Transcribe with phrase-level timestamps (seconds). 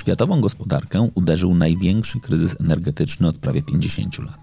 [0.00, 4.38] Światową gospodarkę uderzył największy kryzys energetyczny od prawie 50 lat.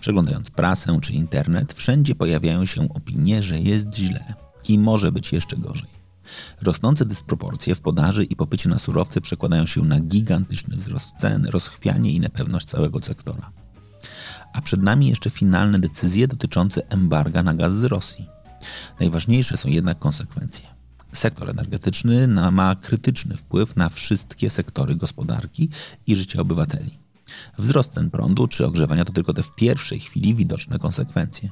[0.00, 4.34] Przeglądając prasę czy internet, wszędzie pojawiają się opinie, że jest źle
[4.68, 5.88] i może być jeszcze gorzej.
[6.62, 12.12] Rosnące dysproporcje w podaży i popycie na surowce przekładają się na gigantyczny wzrost cen, rozchwianie
[12.12, 13.50] i niepewność całego sektora.
[14.52, 18.26] A przed nami jeszcze finalne decyzje dotyczące embarga na gaz z Rosji.
[19.00, 20.75] Najważniejsze są jednak konsekwencje.
[21.16, 25.68] Sektor energetyczny ma krytyczny wpływ na wszystkie sektory gospodarki
[26.06, 26.98] i życia obywateli.
[27.58, 31.50] Wzrost cen prądu czy ogrzewania to tylko te w pierwszej chwili widoczne konsekwencje.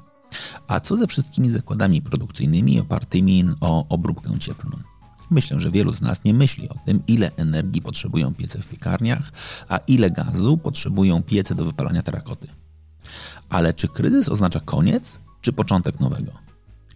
[0.66, 4.76] A co ze wszystkimi zakładami produkcyjnymi opartymi o obróbkę cieplną?
[5.30, 9.32] Myślę, że wielu z nas nie myśli o tym, ile energii potrzebują piece w piekarniach,
[9.68, 12.48] a ile gazu potrzebują piece do wypalania terakoty.
[13.48, 16.43] Ale czy kryzys oznacza koniec, czy początek nowego?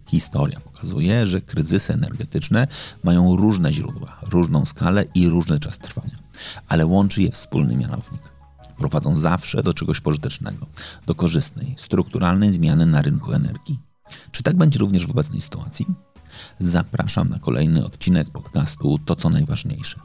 [0.09, 2.67] Historia pokazuje, że kryzysy energetyczne
[3.03, 6.17] mają różne źródła, różną skalę i różny czas trwania,
[6.67, 8.21] ale łączy je wspólny mianownik.
[8.77, 10.65] Prowadzą zawsze do czegoś pożytecznego,
[11.05, 13.79] do korzystnej, strukturalnej zmiany na rynku energii.
[14.31, 15.85] Czy tak będzie również w obecnej sytuacji?
[16.59, 19.99] Zapraszam na kolejny odcinek podcastu To co najważniejsze.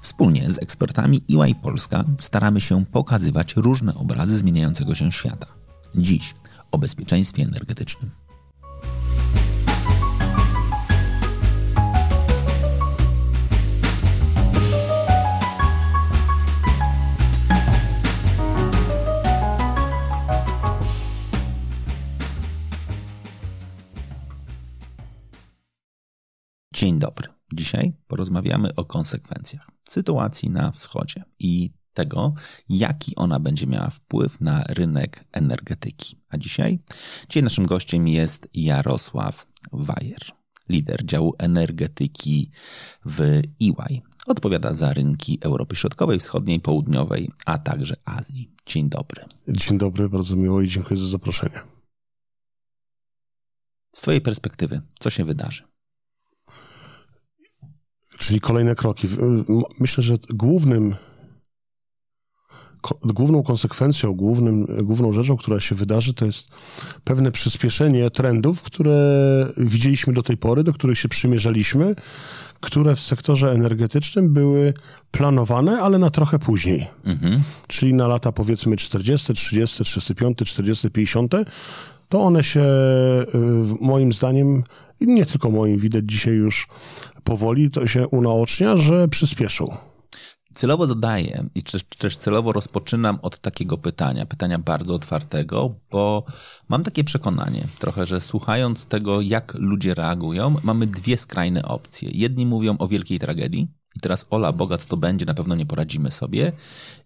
[0.00, 5.46] Wspólnie z ekspertami EY Polska staramy się pokazywać różne obrazy zmieniającego się świata.
[5.94, 6.34] Dziś
[6.70, 8.21] o bezpieczeństwie energetycznym.
[26.72, 27.28] Dzień dobry.
[27.52, 32.34] Dzisiaj porozmawiamy o konsekwencjach sytuacji na wschodzie i tego,
[32.68, 36.16] jaki ona będzie miała wpływ na rynek energetyki.
[36.28, 36.78] A dzisiaj,
[37.28, 40.20] dzisiaj naszym gościem jest Jarosław Wajer,
[40.68, 42.50] lider działu energetyki
[43.04, 44.00] w EY.
[44.26, 48.54] Odpowiada za rynki Europy Środkowej, Wschodniej, Południowej, a także Azji.
[48.66, 49.24] Dzień dobry.
[49.48, 51.60] Dzień dobry, bardzo miło i dziękuję za zaproszenie.
[53.94, 55.71] Z Twojej perspektywy, co się wydarzy?
[58.22, 59.08] Czyli kolejne kroki.
[59.80, 60.94] Myślę, że głównym,
[63.04, 66.46] główną konsekwencją, głównym, główną rzeczą, która się wydarzy, to jest
[67.04, 68.96] pewne przyspieszenie trendów, które
[69.56, 71.94] widzieliśmy do tej pory, do których się przymierzaliśmy,
[72.60, 74.74] które w sektorze energetycznym były
[75.10, 76.86] planowane, ale na trochę później.
[77.04, 77.42] Mhm.
[77.66, 81.34] Czyli na lata powiedzmy 40, 30, 35, 40, 50.
[82.08, 82.64] To one się
[83.80, 84.62] moim zdaniem,
[85.00, 86.68] nie tylko moim, widać dzisiaj już
[87.24, 89.74] powoli to się unaocznia, że przyspieszył.
[90.54, 96.24] Celowo zadaję i też, też, celowo rozpoczynam od takiego pytania, pytania bardzo otwartego, bo
[96.68, 102.10] mam takie przekonanie trochę, że słuchając tego, jak ludzie reagują, mamy dwie skrajne opcje.
[102.12, 105.66] Jedni mówią o wielkiej tragedii i teraz ola Boga, co to będzie, na pewno nie
[105.66, 106.52] poradzimy sobie.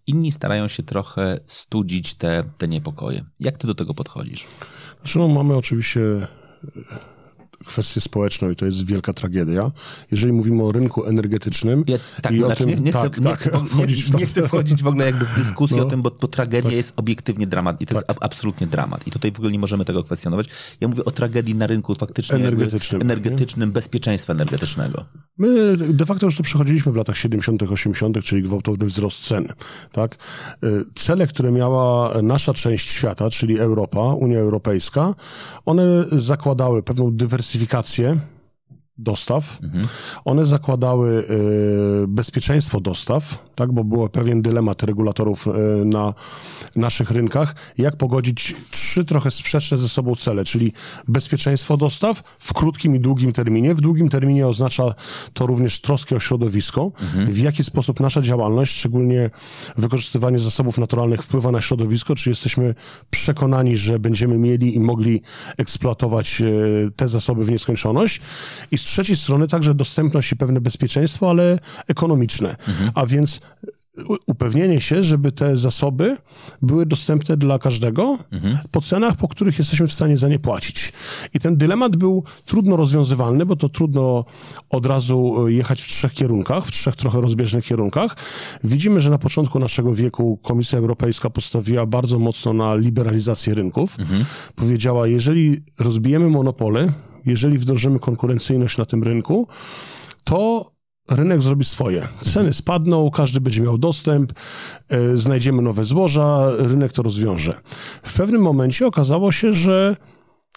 [0.07, 3.25] Inni starają się trochę studzić te, te niepokoje.
[3.39, 4.47] Jak ty do tego podchodzisz?
[5.01, 6.27] Znaczy, no, mamy oczywiście
[7.65, 9.71] kwestię społeczną i to jest wielka tragedia.
[10.11, 12.83] Jeżeli mówimy o rynku energetycznym ja, tak, i znaczy, o tym...
[12.83, 15.35] Nie, chcę, tak, nie, tak, chcę, wchodzić nie, nie chcę wchodzić w ogóle jakby w
[15.35, 16.77] dyskusję no, o tym, bo, bo tragedia tak.
[16.77, 18.17] jest obiektywnie dramat i to jest tak.
[18.21, 19.07] absolutnie dramat.
[19.07, 20.47] I tutaj w ogóle nie możemy tego kwestionować.
[20.81, 25.05] Ja mówię o tragedii na rynku faktycznie energetycznym, energetycznym bezpieczeństwa energetycznego.
[25.37, 29.47] My de facto już to przechodziliśmy w latach 70., 80., czyli gwałtowny wzrost cen.
[29.91, 30.15] Tak?
[30.63, 35.15] Y, cele, które miała nasza część świata, czyli Europa, Unia Europejska,
[35.65, 38.19] one zakładały pewną dywersyfikację dywersyfikację
[38.97, 39.59] dostaw.
[39.63, 39.87] Mhm.
[40.25, 41.23] One zakładały
[42.03, 45.51] y, bezpieczeństwo dostaw, tak, bo był pewien dylemat regulatorów y,
[45.85, 46.13] na
[46.75, 50.73] naszych rynkach, jak pogodzić trzy trochę sprzeczne ze sobą cele, czyli
[51.07, 53.75] bezpieczeństwo dostaw w krótkim i długim terminie.
[53.75, 54.93] W długim terminie oznacza
[55.33, 57.31] to również troskę o środowisko, mhm.
[57.31, 59.29] w jaki sposób nasza działalność, szczególnie
[59.77, 62.75] wykorzystywanie zasobów naturalnych wpływa na środowisko, czy jesteśmy
[63.09, 65.21] przekonani, że będziemy mieli i mogli
[65.57, 68.21] eksploatować y, te zasoby w nieskończoność
[68.71, 72.49] i z trzeciej strony także dostępność i pewne bezpieczeństwo, ale ekonomiczne.
[72.49, 72.91] Mhm.
[72.95, 73.41] A więc
[74.27, 76.17] upewnienie się, żeby te zasoby
[76.61, 78.57] były dostępne dla każdego mhm.
[78.71, 80.93] po cenach, po których jesteśmy w stanie za nie płacić.
[81.33, 84.25] I ten dylemat był trudno rozwiązywalny, bo to trudno
[84.69, 88.15] od razu jechać w trzech kierunkach, w trzech trochę rozbieżnych kierunkach.
[88.63, 93.99] Widzimy, że na początku naszego wieku Komisja Europejska postawiła bardzo mocno na liberalizację rynków.
[93.99, 94.25] Mhm.
[94.55, 96.93] Powiedziała, jeżeli rozbijemy monopoly,
[97.27, 99.47] jeżeli wdrożymy konkurencyjność na tym rynku,
[100.23, 100.71] to
[101.09, 102.07] rynek zrobi swoje.
[102.33, 104.33] Ceny spadną, każdy będzie miał dostęp,
[104.89, 107.59] e, znajdziemy nowe złoża, rynek to rozwiąże.
[108.03, 109.95] W pewnym momencie okazało się, że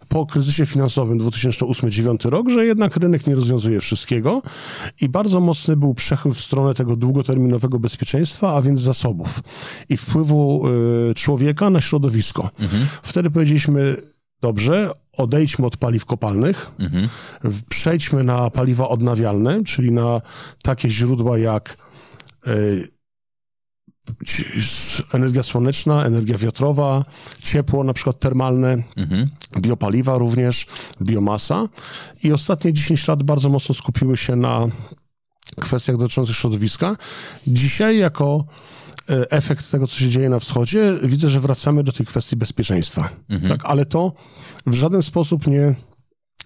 [0.09, 4.43] po kryzysie finansowym 2008-2009 rok, że jednak rynek nie rozwiązuje wszystkiego
[5.01, 9.41] i bardzo mocny był przechył w stronę tego długoterminowego bezpieczeństwa, a więc zasobów
[9.89, 10.69] i wpływu
[11.11, 12.51] y, człowieka na środowisko.
[12.61, 12.87] Mhm.
[13.03, 13.97] Wtedy powiedzieliśmy,
[14.41, 17.09] dobrze, odejdźmy od paliw kopalnych, mhm.
[17.69, 20.21] przejdźmy na paliwa odnawialne, czyli na
[20.63, 21.77] takie źródła jak
[22.47, 22.89] y,
[25.13, 27.05] energia słoneczna, energia wiatrowa,
[27.43, 29.27] ciepło na przykład termalne, mhm.
[29.61, 30.67] biopaliwa również,
[31.03, 31.69] biomasa.
[32.23, 34.67] I ostatnie 10 lat bardzo mocno skupiły się na
[35.61, 36.97] kwestiach dotyczących środowiska.
[37.47, 38.45] Dzisiaj jako
[39.31, 43.09] efekt tego, co się dzieje na wschodzie, widzę, że wracamy do tej kwestii bezpieczeństwa.
[43.29, 43.53] Mhm.
[43.53, 44.13] Tak, ale to
[44.67, 45.75] w żaden sposób nie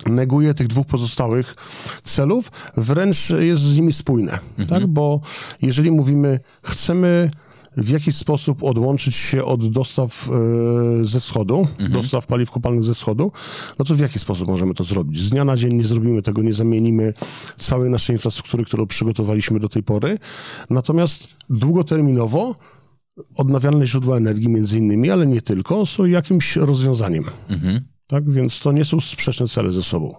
[0.06, 1.55] neguje tych dwóch pozostałych
[2.02, 4.69] celów, wręcz jest z nimi spójne, mhm.
[4.69, 4.87] tak?
[4.87, 5.20] Bo
[5.62, 7.31] jeżeli mówimy, chcemy
[7.76, 11.93] w jakiś sposób odłączyć się od dostaw e, ze wschodu, mhm.
[11.93, 13.32] dostaw paliw kopalnych ze wschodu,
[13.79, 15.23] no to w jaki sposób możemy to zrobić?
[15.23, 17.15] Z dnia na dzień nie zrobimy tego, nie zamienimy
[17.59, 20.19] całej naszej infrastruktury, którą przygotowaliśmy do tej pory.
[20.71, 22.55] Natomiast długoterminowo
[23.37, 27.25] odnawialne źródła energii między innymi, ale nie tylko, są jakimś rozwiązaniem.
[27.49, 27.81] Mhm.
[28.06, 30.15] Tak, więc to nie są sprzeczne cele ze sobą.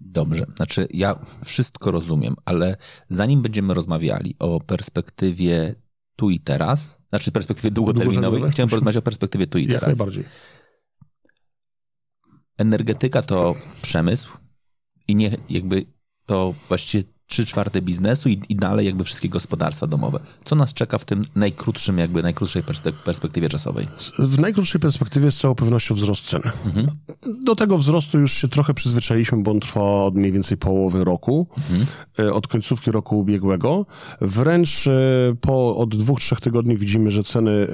[0.00, 2.76] Dobrze, znaczy ja wszystko rozumiem, ale
[3.08, 5.74] zanim będziemy rozmawiali o perspektywie
[6.16, 8.50] tu i teraz, znaczy perspektywie długoterminowej.
[8.50, 9.82] Chciałem porozmawiać o perspektywie tu i teraz.
[9.82, 10.24] Jak najbardziej.
[12.58, 14.38] Energetyka to przemysł
[15.08, 15.84] i nie jakby
[16.26, 20.20] to właściwie trzy czwarte biznesu i, i dalej jakby wszystkie gospodarstwa domowe.
[20.44, 22.62] Co nas czeka w tym najkrótszym, jakby najkrótszej
[23.04, 23.88] perspektywie czasowej?
[24.18, 26.42] W najkrótszej perspektywie z całą pewnością wzrost cen.
[26.66, 26.86] Mhm.
[27.44, 31.46] Do tego wzrostu już się trochę przyzwyczailiśmy, bo on trwa od mniej więcej połowy roku,
[31.56, 31.86] mhm.
[32.18, 33.86] E, od końcówki roku ubiegłego.
[34.20, 34.90] Wręcz e,
[35.40, 37.68] po, od dwóch, trzech tygodni widzimy, że ceny,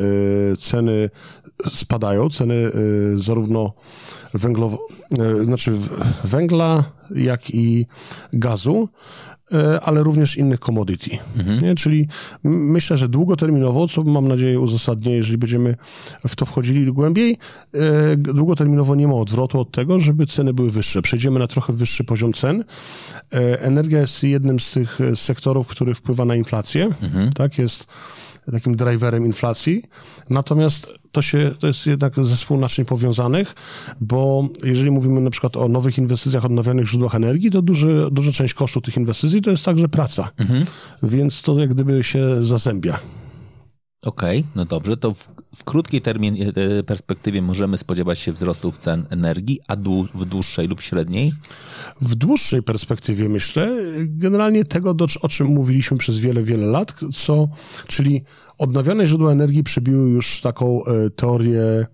[0.52, 1.10] e, ceny
[1.68, 2.70] spadają, ceny
[3.16, 3.72] zarówno
[4.34, 4.78] węglowo,
[5.44, 5.72] znaczy
[6.24, 7.86] węgla, jak i
[8.32, 8.88] gazu.
[9.52, 11.10] E, ale również innych commodity.
[11.36, 11.60] Mhm.
[11.60, 11.74] Nie?
[11.74, 12.08] Czyli
[12.44, 15.76] myślę, że długoterminowo, co mam nadzieję uzasadnię, jeżeli będziemy
[16.28, 17.38] w to wchodzili głębiej,
[17.74, 21.02] e, długoterminowo nie ma odwrotu od tego, żeby ceny były wyższe.
[21.02, 22.64] Przejdziemy na trochę wyższy poziom cen.
[23.34, 26.84] E, energia jest jednym z tych sektorów, który wpływa na inflację.
[27.02, 27.32] Mhm.
[27.32, 27.86] Tak, jest
[28.52, 29.82] takim driverem inflacji.
[30.30, 33.54] Natomiast to, się, to jest jednak zespół naczyń powiązanych,
[34.00, 38.54] bo jeżeli mówimy na przykład o nowych inwestycjach, odnawialnych źródłach energii, to duży, duża część
[38.54, 40.30] kosztu tych inwestycji to jest także praca.
[40.38, 40.64] Mhm.
[41.02, 42.98] Więc to jak gdyby się zazębia.
[44.06, 46.36] Okej, okay, no dobrze, to w, w, krótkiej termin,
[46.78, 51.32] e, perspektywie możemy spodziewać się wzrostów cen energii, a dłu, w dłuższej lub średniej?
[52.00, 53.76] W dłuższej perspektywie myślę,
[54.06, 57.48] generalnie tego, do, o czym mówiliśmy przez wiele, wiele lat, co,
[57.86, 58.24] czyli
[58.62, 61.86] odnawialne źródła energii przybiły już taką e, teorię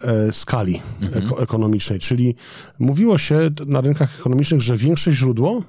[0.00, 1.42] e, skali mhm.
[1.42, 2.34] ekonomicznej, czyli
[2.78, 5.62] mówiło się na rynkach ekonomicznych, że większe źródło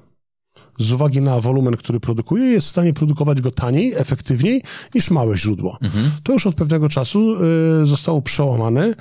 [0.78, 4.62] z uwagi na wolumen, który produkuje, jest w stanie produkować go taniej, efektywniej
[4.94, 5.78] niż małe źródło.
[5.82, 6.10] Mhm.
[6.22, 7.36] To już od pewnego czasu
[7.82, 8.94] y, zostało przełamane.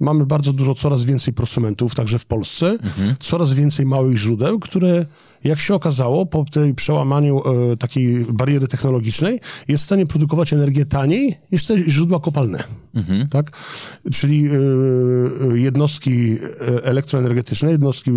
[0.00, 3.16] Mamy bardzo dużo, coraz więcej prosumentów, także w Polsce, mhm.
[3.20, 5.06] coraz więcej małych źródeł, które
[5.46, 10.84] jak się okazało, po tej przełamaniu e, takiej bariery technologicznej, jest w stanie produkować energię
[10.84, 12.64] taniej niż te źródła kopalne.
[12.94, 13.28] Mhm.
[13.28, 13.50] Tak?
[14.12, 18.10] Czyli e, jednostki e, elektroenergetyczne, jednostki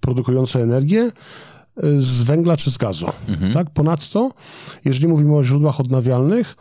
[0.00, 1.10] produkujące energię,
[1.98, 3.06] z węgla czy z gazu.
[3.28, 3.52] Mhm.
[3.52, 3.70] Tak?
[3.70, 4.30] Ponadto,
[4.84, 6.56] jeżeli mówimy o źródłach odnawialnych,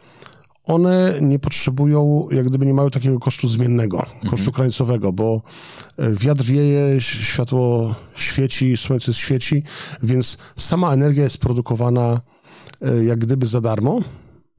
[0.66, 4.30] one nie potrzebują, jak gdyby nie mają takiego kosztu zmiennego, mhm.
[4.30, 5.42] kosztu krańcowego, bo
[5.98, 9.64] e, wiatr wieje, światło świeci, słońce świeci,
[10.04, 12.22] więc sama energia jest produkowana
[12.82, 14.02] e, jak gdyby za darmo.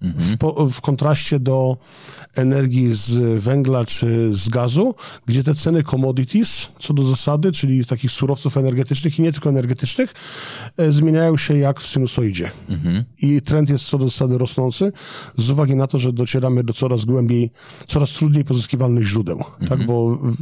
[0.00, 1.76] W, po, w, kontraście do
[2.34, 4.94] energii z węgla czy z gazu,
[5.26, 10.14] gdzie te ceny commodities, co do zasady, czyli takich surowców energetycznych i nie tylko energetycznych,
[10.76, 12.50] e, zmieniają się jak w sinusoidzie.
[12.68, 13.04] Mhm.
[13.22, 14.92] I trend jest co do zasady rosnący,
[15.38, 17.50] z uwagi na to, że docieramy do coraz głębiej,
[17.86, 19.62] coraz trudniej pozyskiwalnych źródeł, tak?
[19.62, 19.78] mhm.
[19.78, 20.36] tak, bo w,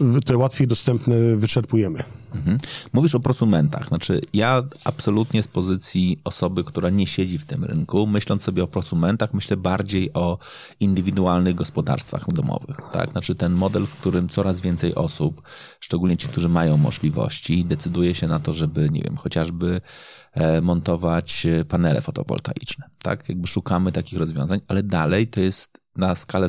[0.00, 2.04] w te łatwiej dostępne wyczerpujemy.
[2.34, 2.58] Mhm.
[2.92, 3.88] Mówisz o prosumentach.
[3.88, 8.66] Znaczy, ja absolutnie z pozycji osoby, która nie siedzi w tym rynku, myśląc sobie o
[8.66, 10.38] prosumentach, myślę bardziej o
[10.80, 12.76] indywidualnych gospodarstwach domowych.
[12.92, 13.10] Tak?
[13.10, 15.42] Znaczy, ten model, w którym coraz więcej osób,
[15.80, 19.80] szczególnie ci, którzy mają możliwości, decyduje się na to, żeby, nie wiem, chociażby
[20.32, 22.86] e, montować panele fotowoltaiczne.
[23.02, 23.28] Tak?
[23.28, 26.48] Jakby szukamy takich rozwiązań, ale dalej to jest na skalę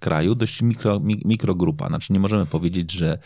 [0.00, 1.88] kraju dość mikro, mikrogrupa.
[1.88, 3.18] Znaczy nie możemy powiedzieć, że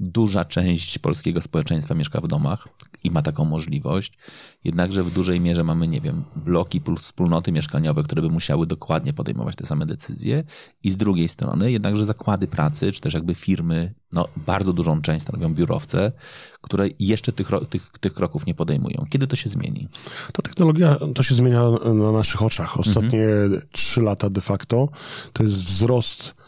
[0.00, 2.68] duża część polskiego społeczeństwa mieszka w domach.
[3.04, 4.18] i ma taką możliwość.
[4.64, 9.56] Jednakże w dużej mierze mamy, nie wiem, bloki wspólnoty mieszkaniowe, które by musiały dokładnie podejmować
[9.56, 10.44] te same decyzje.
[10.82, 15.22] I z drugiej strony, jednakże zakłady pracy, czy też jakby firmy, no bardzo dużą część
[15.22, 16.12] stanowią biurowce,
[16.60, 19.06] które jeszcze tych, tych, tych kroków nie podejmują.
[19.10, 19.88] Kiedy to się zmieni?
[20.32, 21.62] Ta technologia to się zmienia
[21.94, 22.80] na naszych oczach.
[22.80, 23.26] Ostatnie
[23.72, 24.88] trzy lata de facto
[25.32, 26.39] to jest wzrost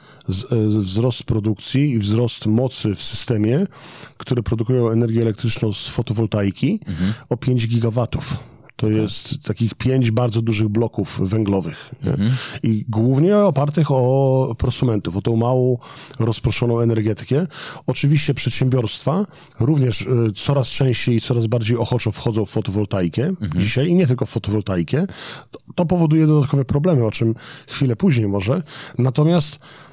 [0.81, 3.67] wzrost produkcji i wzrost mocy w systemie,
[4.17, 7.13] które produkują energię elektryczną z fotowoltaiki mhm.
[7.29, 8.39] o 5 gigawatów.
[8.83, 8.99] To okay.
[8.99, 11.95] jest takich pięć bardzo dużych bloków węglowych.
[12.05, 12.31] Mhm.
[12.63, 15.79] I głównie opartych o prosumentów, o tą małą,
[16.19, 17.47] rozproszoną energetykę.
[17.87, 19.27] Oczywiście przedsiębiorstwa
[19.61, 23.61] również y, coraz częściej i coraz bardziej ochoczo wchodzą w fotowoltaikę mhm.
[23.61, 25.07] dzisiaj i nie tylko w fotowoltaikę.
[25.75, 27.35] To, powoduje dodatkowe problemy, o czym
[27.67, 28.63] chwilę później może.
[28.99, 29.92] Natomiast E,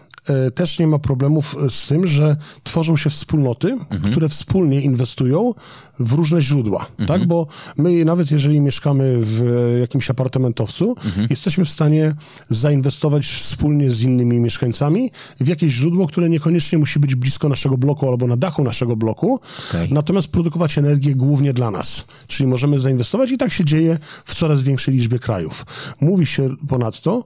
[0.55, 4.01] też nie ma problemów z tym, że tworzą się wspólnoty, mhm.
[4.01, 5.53] które wspólnie inwestują
[5.99, 7.07] w różne źródła, mhm.
[7.07, 7.27] tak?
[7.27, 7.47] Bo
[7.77, 9.43] my nawet jeżeli mieszkamy w
[9.79, 11.27] jakimś apartamentowcu, mhm.
[11.29, 12.13] jesteśmy w stanie
[12.49, 18.09] zainwestować wspólnie z innymi mieszkańcami w jakieś źródło, które niekoniecznie musi być blisko naszego bloku
[18.09, 19.87] albo na dachu naszego bloku, okay.
[19.91, 22.05] natomiast produkować energię głównie dla nas.
[22.27, 25.65] Czyli możemy zainwestować i tak się dzieje w coraz większej liczbie krajów.
[26.01, 27.25] Mówi się ponadto,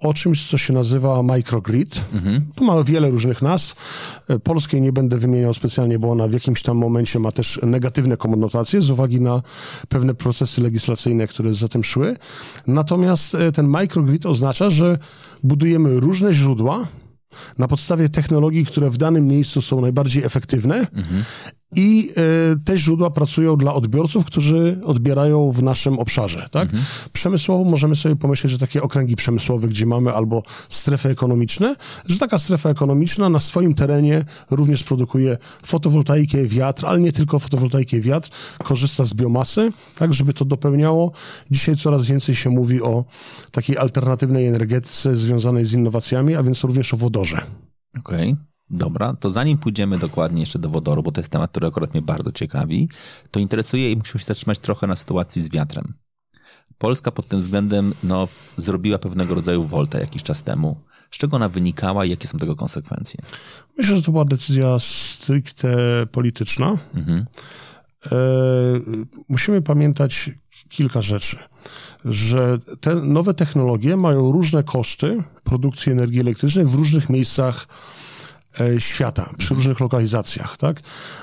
[0.00, 2.00] o czymś, co się nazywa microgrid.
[2.14, 2.46] Mhm.
[2.54, 3.74] Tu ma wiele różnych nazw.
[4.28, 8.16] E, polskiej nie będę wymieniał specjalnie, bo ona w jakimś tam momencie ma też negatywne
[8.16, 9.42] konotacje z uwagi na
[9.88, 12.16] pewne procesy legislacyjne, które za tym szły.
[12.66, 14.98] Natomiast e, ten microgrid oznacza, że
[15.42, 16.88] budujemy różne źródła,
[17.58, 21.24] na podstawie technologii, które w danym miejscu są najbardziej efektywne mhm.
[21.76, 26.48] I y, te źródła pracują dla odbiorców, którzy odbierają w naszym obszarze.
[26.50, 26.64] Tak?
[26.64, 26.84] Mhm.
[27.12, 32.38] Przemysłowo możemy sobie pomyśleć, że takie okręgi przemysłowe, gdzie mamy albo strefy ekonomiczne, że taka
[32.38, 38.30] strefa ekonomiczna na swoim terenie również produkuje fotowoltaikę, wiatr, ale nie tylko fotowoltaikę, wiatr,
[38.64, 41.12] korzysta z biomasy, tak, żeby to dopełniało.
[41.50, 43.04] Dzisiaj coraz więcej się mówi o
[43.52, 47.36] takiej alternatywnej energetyce związanej z innowacjami, a więc również o wodorze.
[47.98, 48.32] Okej.
[48.32, 48.48] Okay.
[48.70, 52.02] Dobra, to zanim pójdziemy dokładnie jeszcze do wodoru, bo to jest temat, który akurat mnie
[52.02, 52.88] bardzo ciekawi,
[53.30, 55.94] to interesuje i musimy się zatrzymać trochę na sytuacji z wiatrem.
[56.78, 60.80] Polska pod tym względem no, zrobiła pewnego rodzaju woltę jakiś czas temu.
[61.10, 63.20] Z czego ona wynikała i jakie są tego konsekwencje?
[63.78, 65.76] Myślę, że to była decyzja stricte
[66.12, 66.78] polityczna.
[66.94, 67.26] Mhm.
[68.06, 68.16] E,
[69.28, 70.30] musimy pamiętać
[70.68, 71.36] kilka rzeczy.
[72.04, 77.66] Że te nowe technologie mają różne koszty produkcji energii elektrycznej w różnych miejscach
[78.78, 80.80] świata, przy różnych lokalizacjach, tak?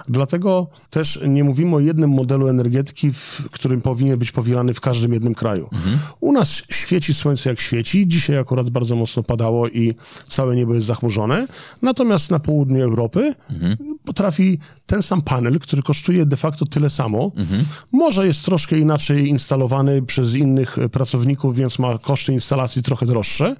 [0.07, 5.13] Dlatego też nie mówimy o jednym modelu energetyki, w którym powinien być powielany w każdym
[5.13, 5.69] jednym kraju.
[5.73, 5.99] Mhm.
[6.19, 9.95] U nas świeci słońce jak świeci, dzisiaj akurat bardzo mocno padało i
[10.27, 11.47] całe niebo jest zachmurzone,
[11.81, 13.77] natomiast na południu Europy mhm.
[14.05, 17.65] potrafi ten sam panel, który kosztuje de facto tyle samo, mhm.
[17.91, 23.55] może jest troszkę inaczej instalowany przez innych pracowników, więc ma koszty instalacji trochę droższe,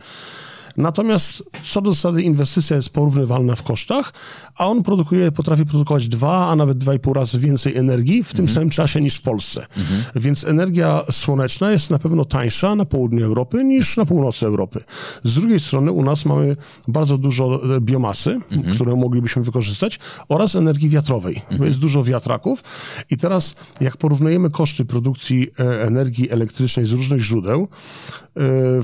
[0.77, 4.13] Natomiast co do zasady inwestycja jest porównywalna w kosztach,
[4.57, 8.33] a on produkuje, potrafi produkować dwa, a nawet dwa i pół razy więcej energii w
[8.33, 8.55] tym mhm.
[8.55, 9.65] samym czasie niż w Polsce.
[9.77, 10.03] Mhm.
[10.15, 14.83] Więc energia słoneczna jest na pewno tańsza na południu Europy niż na północy Europy.
[15.24, 16.55] Z drugiej strony u nas mamy
[16.88, 18.75] bardzo dużo e, biomasy, mhm.
[18.75, 21.35] które moglibyśmy wykorzystać oraz energii wiatrowej.
[21.35, 21.69] Mhm.
[21.69, 22.63] Jest dużo wiatraków
[23.09, 27.67] i teraz jak porównujemy koszty produkcji e, energii elektrycznej z różnych źródeł, e,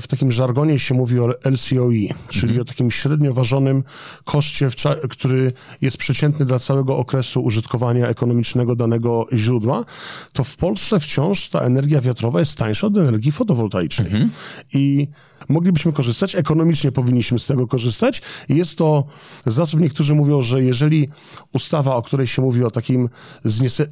[0.00, 3.84] w takim żargonie się mówi o LCOE, czyli o takim średnio ważonym
[4.24, 4.68] koszcie,
[5.10, 9.84] który jest przeciętny dla całego okresu użytkowania ekonomicznego danego źródła,
[10.32, 14.06] to w Polsce wciąż ta energia wiatrowa jest tańsza od energii fotowoltaicznej.
[14.06, 14.30] Mhm.
[14.74, 15.08] I
[15.48, 18.22] moglibyśmy korzystać, ekonomicznie powinniśmy z tego korzystać.
[18.48, 19.04] Jest to
[19.46, 21.08] zasób, niektórzy mówią, że jeżeli
[21.52, 23.08] ustawa, o której się mówi o takim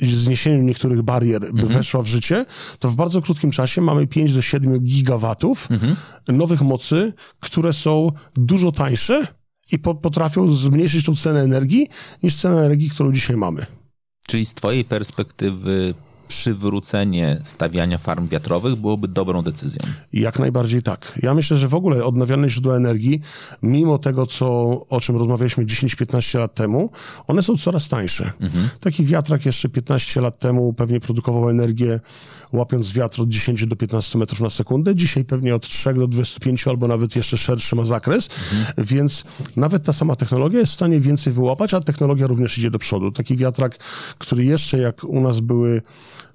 [0.03, 1.69] zniesieniu niektórych barier, by mhm.
[1.69, 2.47] weszła w życie,
[2.79, 5.97] to w bardzo krótkim czasie mamy 5 do 7 gigawatów mhm.
[6.29, 9.40] nowych mocy, które są dużo tańsze
[9.73, 11.87] i po, potrafią zmniejszyć tą cenę energii
[12.23, 13.67] niż cenę energii, którą dzisiaj mamy.
[14.27, 15.95] Czyli z Twojej perspektywy
[16.31, 19.83] przywrócenie stawiania farm wiatrowych byłoby dobrą decyzją.
[20.13, 21.19] Jak najbardziej tak.
[21.23, 23.21] Ja myślę, że w ogóle odnawialne źródła energii,
[23.63, 24.47] mimo tego, co,
[24.89, 26.91] o czym rozmawialiśmy 10-15 lat temu,
[27.27, 28.33] one są coraz tańsze.
[28.41, 28.69] Mhm.
[28.81, 32.01] Taki wiatrak jeszcze 15 lat temu pewnie produkował energię
[32.53, 34.95] łapiąc wiatr od 10 do 15 metrów na sekundę.
[34.95, 38.87] Dzisiaj pewnie od 3 do 25 albo nawet jeszcze szerszy ma zakres, mhm.
[38.87, 39.25] więc
[39.57, 43.13] nawet ta sama technologia jest w stanie więcej wyłapać, a technologia również idzie do przodu.
[43.13, 43.77] Taki wiatrak,
[44.19, 45.83] który jeszcze jak u nas były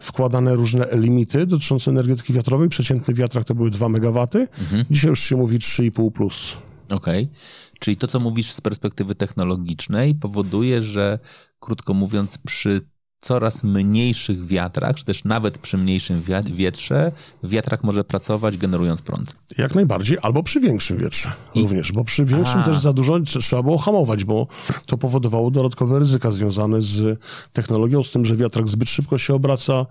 [0.06, 2.70] wkładane różne limity dotyczące energetyki wiatrowej.
[2.70, 4.28] Przeciętny wiatrak to były 2 MW.
[4.60, 4.86] Mhm.
[4.92, 6.58] Dzisiaj już się mówi 3,5 plus.
[6.90, 7.24] Okej.
[7.24, 7.36] Okay.
[7.80, 11.20] Czyli to, co mówisz z perspektywy technologicznej, powoduje, że
[11.60, 12.82] krótko mówiąc, przy
[13.26, 17.12] coraz mniejszych wiatrach, czy też nawet przy mniejszym wietrze,
[17.44, 19.36] wiatrak może pracować generując prąd.
[19.58, 21.62] Jak najbardziej, albo przy większym wietrze I...
[21.62, 22.64] również, bo przy większym A.
[22.64, 24.48] też za dużo trzeba było hamować, bo
[24.86, 27.20] to powodowało dodatkowe ryzyka związane z
[27.54, 29.86] technologią, z tym, że wiatrak zbyt szybko się obraca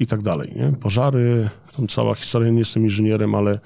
[0.00, 0.52] i tak dalej.
[0.56, 0.72] Nie?
[0.72, 3.58] Pożary, tam cała historia, nie jestem inżynierem, ale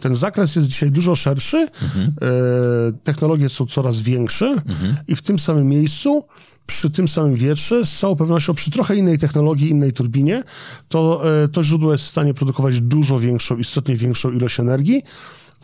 [0.00, 2.06] ten zakres jest dzisiaj dużo szerszy, mhm.
[2.06, 4.96] e, technologie są coraz większe mhm.
[5.08, 6.24] i w tym samym miejscu
[6.70, 10.42] przy tym samym wietrze, z całą pewnością przy trochę innej technologii, innej turbinie,
[10.88, 15.02] to, e, to źródło jest w stanie produkować dużo większą, istotnie większą ilość energii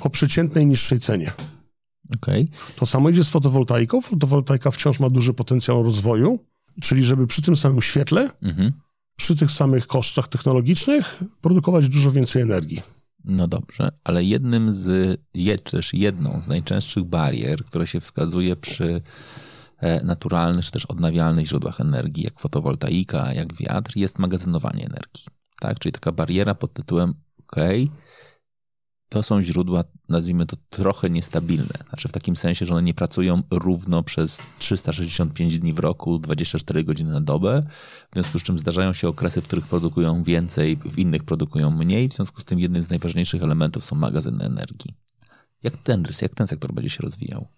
[0.03, 1.33] po przeciętnej, niższej cenie.
[2.17, 2.49] Okay.
[2.77, 4.01] To samo idzie z fotowoltaiką.
[4.01, 6.39] Fotowoltaika wciąż ma duży potencjał rozwoju,
[6.83, 8.73] czyli żeby przy tym samym świetle, mhm.
[9.17, 12.83] przy tych samych kosztach technologicznych produkować dużo więcej energii.
[13.25, 15.21] No dobrze, ale jednym z,
[15.65, 19.03] też jedną z najczęstszych barier, które się wskazuje przy
[20.05, 25.25] naturalnych czy też odnawialnych źródłach energii, jak fotowoltaika, jak wiatr, jest magazynowanie energii.
[25.61, 25.79] Tak?
[25.79, 27.57] Czyli taka bariera pod tytułem OK,
[29.09, 31.75] to są źródła, nazwijmy to, trochę niestabilne.
[31.89, 36.85] Znaczy w takim sensie, że one nie pracują równo przez 365 dni w roku, 24
[36.85, 37.67] godziny na dobę,
[38.11, 42.09] w związku z czym zdarzają się okresy, w których produkują więcej, w innych produkują mniej,
[42.09, 44.95] w związku z tym jednym z najważniejszych elementów są magazyny energii.
[45.63, 47.49] Jak ten, jak ten sektor będzie się rozwijał?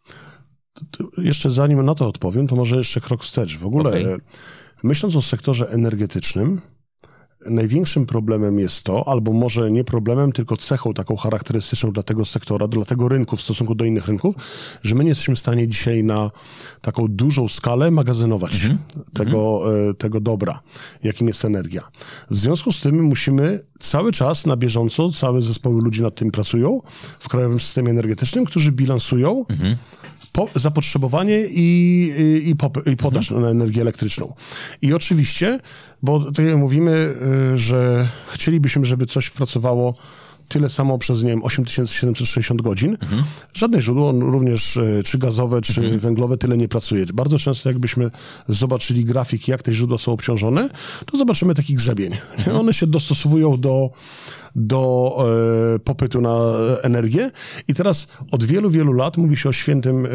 [1.18, 3.58] Jeszcze zanim na to odpowiem, to może jeszcze krok wstecz.
[3.58, 4.20] W ogóle okay.
[4.82, 6.60] myśląc o sektorze energetycznym,
[7.46, 12.68] największym problemem jest to, albo może nie problemem, tylko cechą taką charakterystyczną dla tego sektora,
[12.68, 14.34] dla tego rynku w stosunku do innych rynków,
[14.82, 16.30] że my nie jesteśmy w stanie dzisiaj na
[16.80, 18.78] taką dużą skalę magazynować mhm.
[19.14, 19.94] tego, mhm.
[19.94, 20.60] tego dobra,
[21.02, 21.82] jakim jest energia.
[22.30, 26.80] W związku z tym musimy cały czas na bieżąco, całe zespoły ludzi nad tym pracują
[27.18, 29.76] w krajowym systemie energetycznym, którzy bilansują mhm
[30.38, 31.62] po, zapotrzebowanie i,
[32.18, 33.42] i, i, pop, i podaż mhm.
[33.42, 34.34] na energię elektryczną.
[34.82, 35.60] I oczywiście,
[36.02, 37.14] bo tutaj mówimy,
[37.54, 39.94] y, że chcielibyśmy, żeby coś pracowało
[40.48, 42.96] tyle samo przez, nie wiem, 8760 godzin.
[43.00, 43.22] Mhm.
[43.54, 45.98] Żadne źródło, również y, czy gazowe, czy mhm.
[45.98, 47.06] węglowe, tyle nie pracuje.
[47.14, 48.10] Bardzo często jakbyśmy
[48.48, 50.70] zobaczyli grafiki, jak te źródła są obciążone,
[51.06, 52.12] to zobaczymy taki grzebień.
[52.38, 52.56] Mhm.
[52.56, 53.90] One się dostosowują do
[54.56, 55.16] do
[55.74, 56.38] e, popytu na
[56.82, 57.30] energię.
[57.68, 60.08] I teraz od wielu, wielu lat mówi się o świętym e,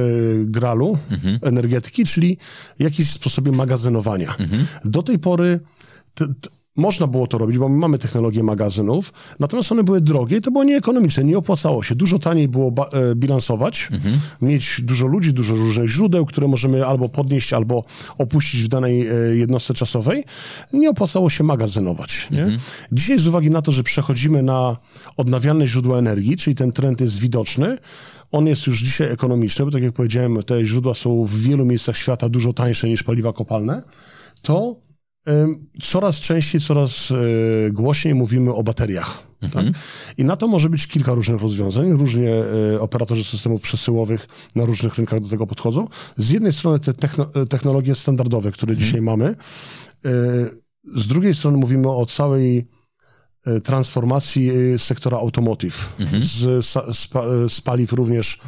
[0.45, 1.39] gralu mhm.
[1.41, 2.38] energetyki, czyli
[2.79, 4.36] jakimś sposobie magazynowania.
[4.39, 4.65] Mhm.
[4.86, 5.60] Do tej pory
[6.75, 10.51] można było to robić, bo my mamy technologię magazynów, natomiast one były drogie i to
[10.51, 11.95] było nieekonomiczne, nie opłacało się.
[11.95, 14.19] Dużo taniej było e, bilansować, mhm.
[14.41, 17.83] mieć dużo ludzi, dużo różnych źródeł, które możemy albo podnieść, albo
[18.17, 20.23] opuścić w danej e, jednostce czasowej.
[20.73, 22.27] Nie opłacało się magazynować.
[22.31, 22.57] Mhm.
[22.91, 24.77] Dzisiaj z uwagi na to, że przechodzimy na
[25.17, 27.77] odnawialne źródła energii, czyli ten trend jest widoczny,
[28.31, 31.97] on jest już dzisiaj ekonomiczny, bo tak jak powiedziałem, te źródła są w wielu miejscach
[31.97, 33.81] świata dużo tańsze niż paliwa kopalne,
[34.41, 34.75] to
[35.81, 39.23] Coraz częściej, coraz e, głośniej mówimy o bateriach.
[39.41, 39.65] Mhm.
[39.73, 39.81] Tak?
[40.17, 41.91] I na to może być kilka różnych rozwiązań.
[41.91, 42.31] Różnie
[42.75, 45.88] e, operatorzy systemów przesyłowych na różnych rynkach do tego podchodzą.
[46.17, 48.86] Z jednej strony te e, technologie standardowe, które mhm.
[48.86, 49.36] dzisiaj mamy.
[50.95, 52.67] Z drugiej strony mówimy o całej
[53.63, 56.23] transformacji sektora automotive mhm.
[56.23, 56.77] z, z,
[57.53, 58.39] z, paliw również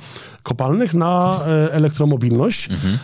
[0.43, 1.39] kopalnych na
[1.71, 2.97] elektromobilność, mhm.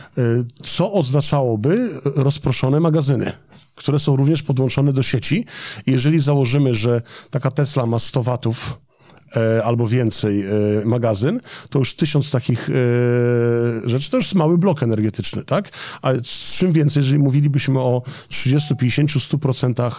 [0.63, 3.34] co oznaczałoby rozproszone magazyny
[3.75, 5.45] które są również podłączone do sieci.
[5.88, 8.77] jeżeli założymy, że taka Tesla ma 100 watów
[9.63, 10.50] albo więcej e,
[10.86, 11.39] magazyn,
[11.70, 12.74] to już tysiąc takich e,
[13.89, 15.70] rzeczy to już jest mały blok energetyczny, tak?
[16.02, 16.12] A
[16.58, 19.91] czym więcej, jeżeli mówilibyśmy o 30, 50, 100%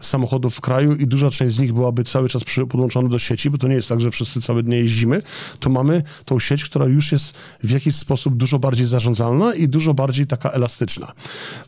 [0.00, 3.58] samochodów w kraju i duża część z nich byłaby cały czas podłączona do sieci, bo
[3.58, 5.22] to nie jest tak, że wszyscy całe dnie jeździmy,
[5.60, 9.94] to mamy tą sieć, która już jest w jakiś sposób dużo bardziej zarządzalna i dużo
[9.94, 11.12] bardziej taka elastyczna.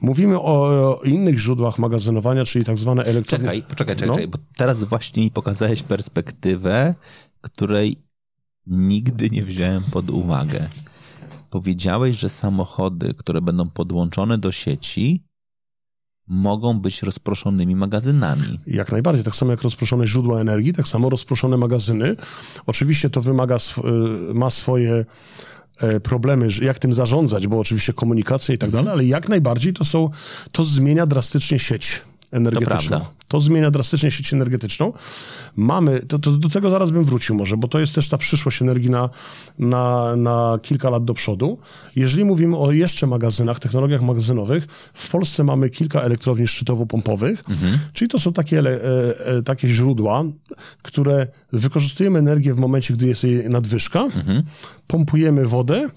[0.00, 3.46] Mówimy o, innych źródłach magazynowania, czyli tak zwane elektrownie.
[3.46, 4.14] Czekaj, poczekaj, czekaj, no.
[4.14, 6.94] czekaj, bo teraz właśnie mi pokazałeś perspektywę,
[7.46, 7.96] której
[8.66, 10.68] nigdy nie wziąłem pod uwagę.
[11.50, 15.24] Powiedziałeś, że samochody, które będą podłączone do sieci,
[16.28, 18.58] mogą być rozproszonymi magazynami.
[18.66, 19.24] Jak najbardziej.
[19.24, 22.16] Tak samo jak rozproszone źródła energii, tak samo rozproszone magazyny.
[22.66, 25.04] Oczywiście to wymaga, y, ma swoje
[25.80, 28.84] e, problemy, jak tym zarządzać, bo oczywiście komunikacja i tak mhm.
[28.84, 30.10] dalej, ale jak najbardziej to są,
[30.52, 32.98] to zmienia drastycznie sieć energetyczną.
[32.98, 34.92] To, to, zmienia drastycznie sieć energetyczną.
[35.56, 38.62] Mamy, to, to, do tego zaraz bym wrócił może, bo to jest też ta przyszłość
[38.62, 39.10] energii na,
[39.58, 41.58] na, na kilka lat do przodu.
[41.96, 47.78] Jeżeli mówimy o jeszcze magazynach, technologiach magazynowych, w Polsce mamy kilka elektrowni szczytowo-pompowych, mhm.
[47.92, 50.24] czyli to są takie, e, e, takie źródła,
[50.82, 54.42] które wykorzystujemy energię w momencie, gdy jest jej nadwyżka, mhm.
[54.86, 55.88] pompujemy wodę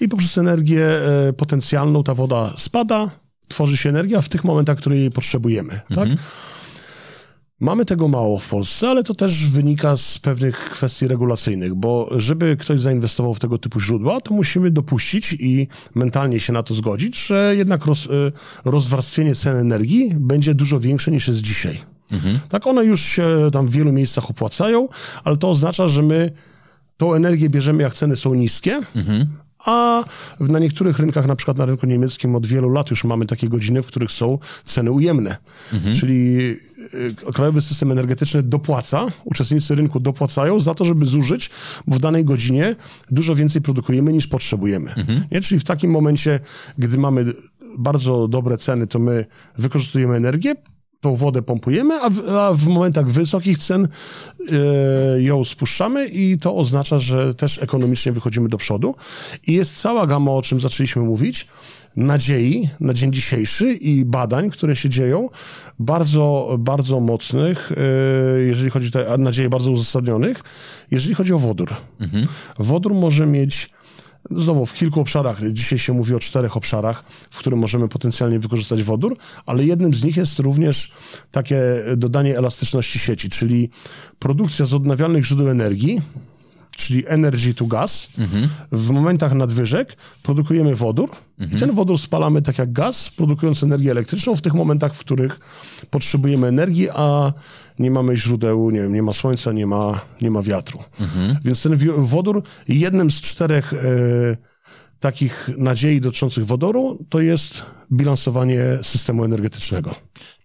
[0.00, 3.10] i poprzez energię e, potencjalną ta woda spada,
[3.48, 5.80] tworzy się energia w tych momentach, w których jej potrzebujemy.
[5.94, 6.08] Tak?
[7.60, 12.56] Mamy tego mało w Polsce, ale to też wynika z pewnych kwestii regulacyjnych, bo żeby
[12.56, 17.26] ktoś zainwestował w tego typu źródła, to musimy dopuścić i mentalnie się na to zgodzić,
[17.26, 18.32] że jednak roz, y,
[18.64, 21.80] rozwarstwienie cen energii będzie dużo większe niż jest dzisiaj.
[22.12, 22.38] Mhm.
[22.48, 24.88] Tak, one już się tam w wielu miejscach opłacają,
[25.24, 26.30] ale to oznacza, że my
[26.96, 29.26] tą energię bierzemy, jak ceny są niskie, mhm
[29.66, 30.04] a
[30.40, 33.82] na niektórych rynkach, na przykład na rynku niemieckim od wielu lat już mamy takie godziny,
[33.82, 35.36] w których są ceny ujemne.
[35.72, 35.96] Mhm.
[35.96, 36.38] Czyli
[36.94, 41.50] y, krajowy system energetyczny dopłaca, uczestnicy rynku dopłacają za to, żeby zużyć,
[41.86, 42.76] bo w danej godzinie
[43.10, 44.94] dużo więcej produkujemy niż potrzebujemy.
[44.94, 45.24] Mhm.
[45.30, 45.40] Nie?
[45.40, 46.40] Czyli w takim momencie,
[46.78, 47.32] gdy mamy
[47.78, 49.26] bardzo dobre ceny, to my
[49.58, 50.54] wykorzystujemy energię,
[51.00, 53.88] tą wodę pompujemy, a w, a w momentach wysokich cen
[54.38, 58.94] yy, ją spuszczamy i to oznacza, że też ekonomicznie wychodzimy do przodu.
[59.46, 61.46] I jest cała gama, o czym zaczęliśmy mówić,
[61.96, 65.28] nadziei na dzień dzisiejszy i badań, które się dzieją,
[65.78, 67.72] bardzo, bardzo mocnych,
[68.36, 70.42] yy, jeżeli chodzi o nadzieje bardzo uzasadnionych,
[70.90, 71.68] jeżeli chodzi o wodór.
[72.00, 72.26] Mhm.
[72.58, 73.70] Wodór może mieć
[74.30, 78.82] Znowu w kilku obszarach, dzisiaj się mówi o czterech obszarach, w których możemy potencjalnie wykorzystać
[78.82, 80.92] wodór, ale jednym z nich jest również
[81.30, 81.60] takie
[81.96, 83.70] dodanie elastyczności sieci, czyli
[84.18, 86.00] produkcja z odnawialnych źródeł energii,
[86.76, 88.08] czyli energy to gas.
[88.18, 88.48] Mhm.
[88.72, 91.56] W momentach nadwyżek produkujemy wodór mhm.
[91.56, 95.40] i ten wodór spalamy tak jak gaz, produkując energię elektryczną w tych momentach, w których
[95.90, 97.32] potrzebujemy energii, a
[97.78, 100.78] nie mamy źródeł, nie wiem, nie ma słońca, nie ma, nie ma wiatru.
[101.00, 101.36] Mhm.
[101.44, 103.76] Więc ten wodór, jednym z czterech e,
[105.00, 107.62] takich nadziei dotyczących wodoru, to jest
[107.92, 109.94] bilansowanie systemu energetycznego.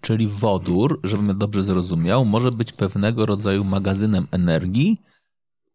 [0.02, 5.02] Czyli wodór, żebym dobrze zrozumiał, może być pewnego rodzaju magazynem energii,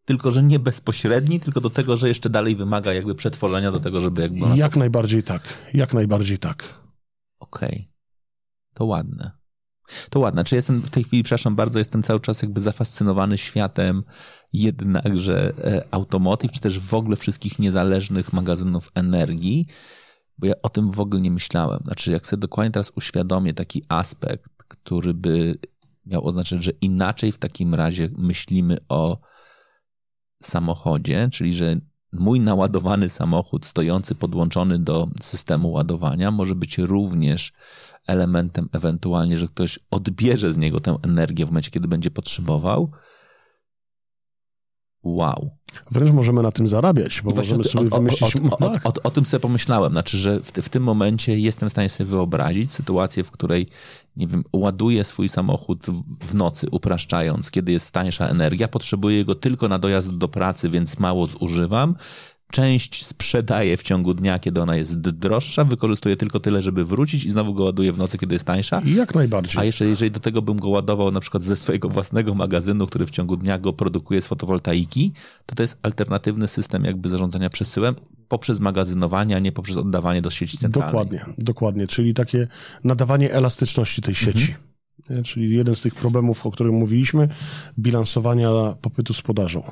[0.05, 4.01] tylko że nie bezpośredni, tylko do tego, że jeszcze dalej wymaga jakby przetworzenia do tego,
[4.01, 4.57] żeby jakby...
[4.57, 6.73] Jak najbardziej tak, jak najbardziej tak.
[7.39, 7.85] Okej, okay.
[8.73, 9.36] to ładne.
[10.09, 10.43] To ładne.
[10.43, 14.03] Czy jestem w tej chwili, przepraszam bardzo, jestem cały czas jakby zafascynowany światem
[14.53, 19.67] jednakże e, automotive, czy też w ogóle wszystkich niezależnych magazynów energii,
[20.37, 21.79] bo ja o tym w ogóle nie myślałem.
[21.83, 25.57] Znaczy, jak sobie dokładnie teraz uświadomię taki aspekt, który by
[26.05, 29.19] miał oznaczać, że inaczej w takim razie myślimy o
[30.43, 31.75] samochodzie, czyli że
[32.13, 37.53] mój naładowany samochód stojący podłączony do systemu ładowania może być również
[38.07, 42.91] elementem ewentualnie, że ktoś odbierze z niego tę energię w momencie, kiedy będzie potrzebował.
[45.03, 45.49] Wow.
[45.91, 48.35] Wręcz możemy na tym zarabiać, bo możemy sobie o, wymyślić...
[48.35, 51.71] O, o, o, o, tym sobie pomyślałem, znaczy, że w, w, tym momencie jestem w
[51.71, 53.67] stanie sobie wyobrazić sytuację, w której,
[54.15, 55.85] nie wiem, ładuję swój samochód
[56.21, 60.99] w nocy, upraszczając, kiedy jest tańsza energia, potrzebuję go tylko na dojazd do pracy, więc
[60.99, 61.95] mało zużywam,
[62.51, 67.29] część sprzedaje w ciągu dnia, kiedy ona jest droższa, wykorzystuje tylko tyle, żeby wrócić i
[67.29, 68.81] znowu go ładuje w nocy, kiedy jest tańsza.
[68.85, 69.61] Jak najbardziej.
[69.61, 73.05] A jeszcze jeżeli do tego bym go ładował na przykład ze swojego własnego magazynu, który
[73.05, 75.11] w ciągu dnia go produkuje z fotowoltaiki,
[75.45, 77.95] to to jest alternatywny system jakby zarządzania przesyłem
[78.27, 80.91] poprzez magazynowanie, a nie poprzez oddawanie do sieci centralnej.
[80.91, 81.87] Dokładnie, dokładnie.
[81.87, 82.47] Czyli takie
[82.83, 84.55] nadawanie elastyczności tej sieci.
[84.99, 85.23] Mhm.
[85.23, 87.27] Czyli jeden z tych problemów, o których mówiliśmy,
[87.79, 88.49] bilansowania
[88.81, 89.71] popytu z podażą.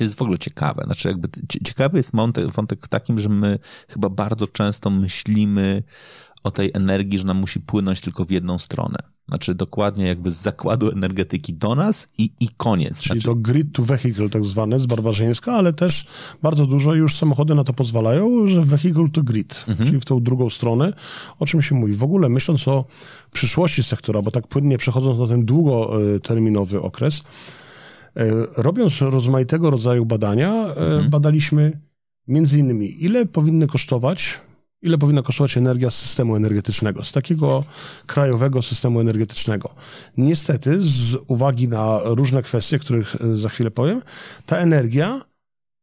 [0.00, 0.82] To jest w ogóle ciekawe.
[0.84, 1.28] Znaczy, jakby
[1.64, 2.12] ciekawy jest
[2.54, 3.58] wątek, w takim, że my
[3.88, 5.82] chyba bardzo często myślimy
[6.44, 8.98] o tej energii, że nam musi płynąć tylko w jedną stronę.
[9.28, 13.00] Znaczy dokładnie jakby z zakładu energetyki do nas i, i koniec.
[13.00, 13.26] Czyli znaczy...
[13.26, 16.06] to grid to vehicle tak zwane z barbarzyńska, ale też
[16.42, 19.88] bardzo dużo już samochody na to pozwalają, że vehicle to grid, mhm.
[19.88, 20.92] czyli w tą drugą stronę,
[21.38, 21.92] o czym się mówi.
[21.92, 22.84] W ogóle myśląc o
[23.32, 27.24] przyszłości sektora, bo tak płynnie przechodząc na ten długoterminowy okres, E,
[28.56, 31.10] robiąc rozmaitego rodzaju badania, e, mhm.
[31.10, 31.80] badaliśmy
[32.28, 34.40] między innymi, ile powinny kosztować,
[34.82, 37.64] ile powinna kosztować energia z systemu energetycznego, z takiego
[38.06, 39.74] krajowego systemu energetycznego.
[40.16, 44.02] Niestety, z uwagi na różne kwestie, których e, za chwilę powiem,
[44.46, 45.20] ta energia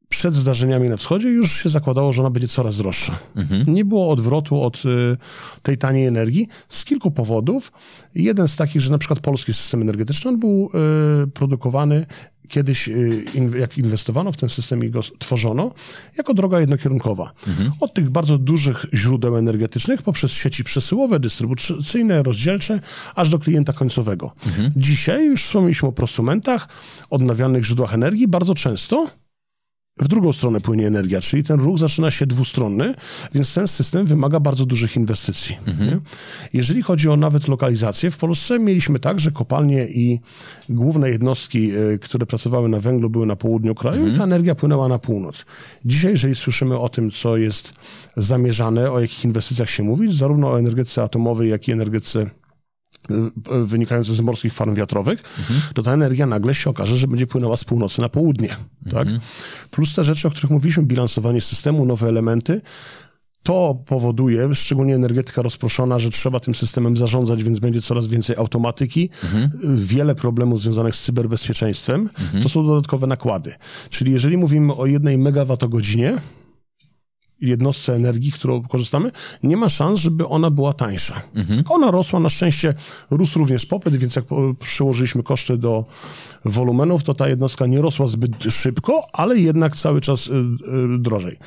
[0.10, 3.20] przed zdarzeniami na wschodzie już się zakładało, że ona będzie coraz droższa.
[3.36, 3.63] Mhm.
[3.67, 5.17] Nie było odwrotu od y,
[5.63, 7.72] tej taniej energii z kilku powodów.
[8.15, 10.70] Jeden z takich, że na przykład polski system energetyczny on był
[11.24, 12.06] y, produkowany
[12.48, 13.24] kiedyś, y,
[13.60, 15.72] jak inwestowano w ten system i go tworzono,
[16.17, 17.32] jako droga jednokierunkowa.
[17.48, 17.72] Mhm.
[17.80, 22.80] Od tych bardzo dużych źródeł energetycznych poprzez sieci przesyłowe, dystrybucyjne, rozdzielcze,
[23.15, 24.32] aż do klienta końcowego.
[24.46, 24.72] Mhm.
[24.76, 26.67] Dzisiaj już wspomnieliśmy o prosumentach,
[27.10, 28.28] odnawialnych źródłach energii.
[28.28, 29.08] Bardzo często
[29.99, 32.93] w drugą stronę płynie energia, czyli ten ruch zaczyna się dwustronny,
[33.33, 35.57] więc ten system wymaga bardzo dużych inwestycji.
[35.67, 36.01] Mhm.
[36.53, 40.19] Jeżeli chodzi o nawet lokalizację, w Polsce mieliśmy tak, że kopalnie i
[40.69, 44.15] główne jednostki, e, które pracowały na węglu, były na południu kraju mhm.
[44.15, 45.45] i ta energia płynęła na północ.
[45.86, 47.73] Dzisiaj, jeżeli słyszymy o tym, co jest
[48.17, 52.29] zamierzane, o jakich inwestycjach się mówi, zarówno o energetyce atomowej, jak i energetyce
[53.65, 55.62] wynikające z morskich farm wiatrowych, mhm.
[55.73, 58.56] to ta energia nagle się okaże, że będzie płynęła z północy na południe.
[58.91, 59.08] Tak?
[59.08, 59.19] Mhm.
[59.71, 62.62] Plus te rzeczy, o których mówiliśmy, bilansowanie systemu, nowe elementy,
[63.43, 69.10] to powoduje, szczególnie energetyka rozproszona, że trzeba tym systemem zarządzać, więc będzie coraz więcej automatyki,
[69.23, 69.52] mhm.
[69.76, 72.10] wiele problemów związanych z cyberbezpieczeństwem.
[72.19, 72.43] Mhm.
[72.43, 73.54] To są dodatkowe nakłady.
[73.89, 76.17] Czyli jeżeli mówimy o jednej megawattogodzinie,
[77.41, 79.12] jednostce energii, którą korzystamy,
[79.43, 81.21] nie ma szans, żeby ona była tańsza.
[81.36, 81.63] Mhm.
[81.69, 82.73] Ona rosła, na szczęście
[83.10, 84.26] rósł również popyt, więc jak
[84.60, 85.86] przełożyliśmy koszty do
[86.45, 91.38] wolumenów, to ta jednostka nie rosła zbyt szybko, ale jednak cały czas y, y, drożej.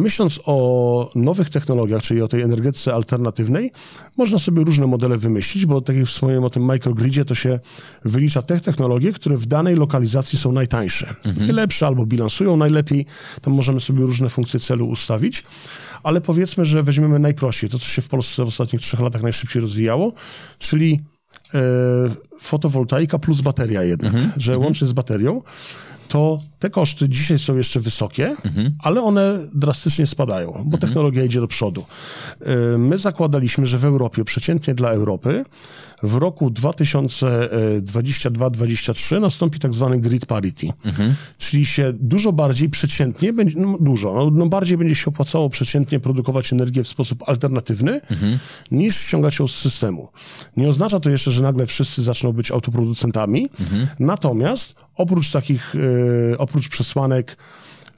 [0.00, 3.70] Myśląc o nowych technologiach, czyli o tej energetyce alternatywnej,
[4.16, 7.60] można sobie różne modele wymyślić, bo tak jak wspomniałem o tym microgridzie, to się
[8.04, 11.14] wylicza te technologie, które w danej lokalizacji są najtańsze.
[11.24, 11.46] Mhm.
[11.46, 13.06] Najlepsze albo bilansują najlepiej.
[13.42, 15.44] Tam możemy sobie różne funkcje celu ustawić.
[16.02, 19.62] Ale powiedzmy, że weźmiemy najprościej, to co się w Polsce w ostatnich trzech latach najszybciej
[19.62, 20.12] rozwijało,
[20.58, 21.00] czyli
[21.54, 21.60] e,
[22.38, 24.32] fotowoltaika plus bateria jednak, mhm.
[24.36, 24.64] że mhm.
[24.64, 25.42] łącznie z baterią
[26.08, 28.70] to te koszty dzisiaj są jeszcze wysokie, mhm.
[28.78, 30.78] ale one drastycznie spadają, bo mhm.
[30.80, 31.84] technologia idzie do przodu.
[32.74, 35.44] Y, my zakładaliśmy, że w Europie, przeciętnie dla Europy,
[36.04, 41.14] w roku 2022-2023 nastąpi tak zwany grid parity, mhm.
[41.38, 46.00] czyli się dużo bardziej przeciętnie, będzie, no dużo, no, no, bardziej będzie się opłacało przeciętnie
[46.00, 48.38] produkować energię w sposób alternatywny, mhm.
[48.70, 50.08] niż ściągać ją z systemu.
[50.56, 53.86] Nie oznacza to jeszcze, że nagle wszyscy zaczną być autoproducentami, mhm.
[53.98, 55.74] natomiast oprócz takich,
[56.32, 57.36] e, oprócz przesłanek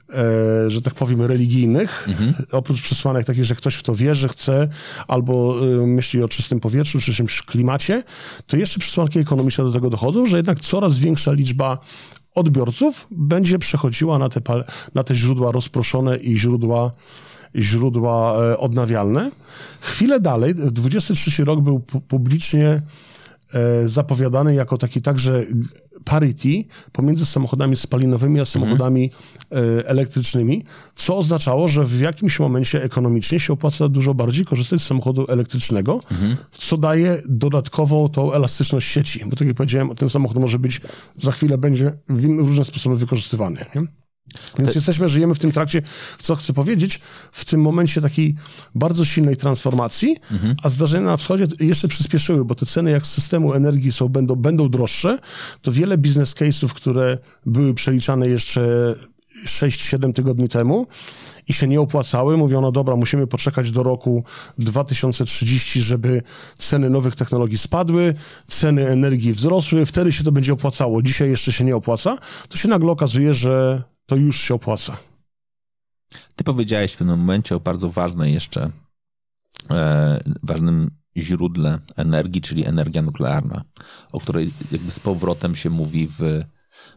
[0.09, 2.33] e, że tak powiem, religijnych, mhm.
[2.51, 4.67] oprócz przesłanek takich, że ktoś w to wierzy, chce,
[5.07, 8.03] albo e, myśli o czystym powietrzu, czy czymś klimacie,
[8.47, 11.77] to jeszcze przesłanki ekonomiczne do tego dochodzą, że jednak coraz większa liczba
[12.35, 14.41] odbiorców będzie przechodziła na te,
[14.95, 16.91] na te źródła rozproszone i źródła
[17.55, 19.31] źródła odnawialne.
[19.79, 22.81] Chwilę dalej, 23 rok był publicznie
[23.85, 25.43] zapowiadany jako taki także
[26.07, 29.11] parity pomiędzy samochodami spalinowymi a samochodami
[29.51, 29.83] mhm.
[29.85, 30.63] elektrycznymi,
[30.95, 35.93] co oznaczało, że w jakimś momencie ekonomicznie się opłaca dużo bardziej korzystać z samochodu elektrycznego,
[36.11, 36.37] mhm.
[36.51, 40.81] co daje dodatkowo tą elastyczność sieci, bo tak jak powiedziałem, ten samochód może być,
[41.21, 43.65] za chwilę będzie w różne sposoby wykorzystywany.
[43.75, 44.06] Nie?
[44.59, 44.79] Więc Te...
[44.79, 45.81] jesteśmy, żyjemy w tym trakcie,
[46.17, 46.99] co chcę powiedzieć,
[47.31, 48.35] w tym momencie takiej
[48.75, 50.55] bardzo silnej transformacji, mhm.
[50.63, 54.35] a zdarzenia na wschodzie jeszcze przyspieszyły, bo te ceny jak z systemu energii są, będą,
[54.35, 55.19] będą droższe,
[55.61, 58.95] to wiele biznes case'ów, które były przeliczane jeszcze
[59.45, 60.87] 6-7 tygodni temu
[61.47, 62.37] i się nie opłacały.
[62.37, 64.23] Mówiono, dobra, musimy poczekać do roku
[64.57, 66.21] 2030, żeby
[66.57, 68.13] ceny nowych technologii spadły,
[68.47, 71.01] ceny energii wzrosły, wtedy się to będzie opłacało.
[71.01, 72.17] Dzisiaj jeszcze się nie opłaca.
[72.49, 74.97] To się nagle okazuje, że to już się opłaca.
[76.35, 78.71] Ty powiedziałeś w pewnym momencie o bardzo ważnej jeszcze,
[79.69, 83.63] e, ważnym źródle energii, czyli energia nuklearna,
[84.11, 86.43] o której jakby z powrotem się mówi w,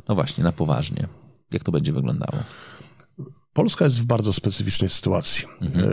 [0.08, 1.08] no właśnie, na poważnie.
[1.52, 2.42] Jak to będzie wyglądało?
[3.52, 5.44] Polska jest w bardzo specyficznej sytuacji.
[5.60, 5.84] Mhm.
[5.84, 5.88] E,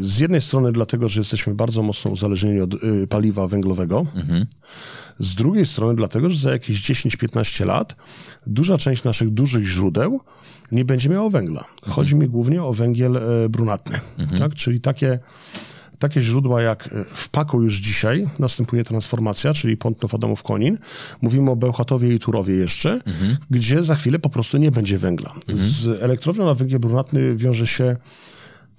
[0.00, 4.06] z jednej strony dlatego, że jesteśmy bardzo mocno uzależnieni od e, paliwa węglowego.
[4.14, 4.46] Mhm.
[5.18, 7.96] Z drugiej strony dlatego, że za jakieś 10-15 lat
[8.46, 10.20] duża część naszych dużych źródeł
[10.72, 11.64] nie będzie miała węgla.
[11.82, 14.40] Chodzi mi głównie o węgiel e, brunatny, mhm.
[14.40, 14.54] tak?
[14.54, 15.18] czyli takie
[16.00, 20.78] takie źródła jak e, w Paku już dzisiaj następuje transformacja, czyli Pątnów, Adamów, Konin.
[21.22, 23.36] Mówimy o Bełchatowie i Turowie jeszcze, mhm.
[23.50, 25.34] gdzie za chwilę po prostu nie będzie węgla.
[25.48, 25.70] Mhm.
[25.70, 27.96] Z elektrownią na węgiel brunatny wiąże się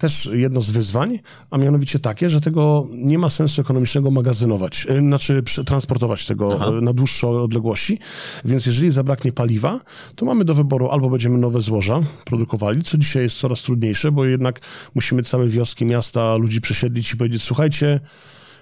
[0.02, 1.18] też jedno z wyzwań,
[1.50, 6.66] a mianowicie takie, że tego nie ma sensu ekonomicznego magazynować, e, znaczy transportować tego Aha.
[6.66, 7.98] E, na dłuższe odległości.
[8.44, 9.80] Więc jeżeli zabraknie paliwa,
[10.16, 14.24] to mamy do wyboru albo będziemy nowe złoża produkowali, co dzisiaj jest coraz trudniejsze, bo
[14.24, 14.60] jednak
[14.94, 18.00] musimy całe wioski, miasta, ludzi przesiedlić i powiedzieć, słuchajcie,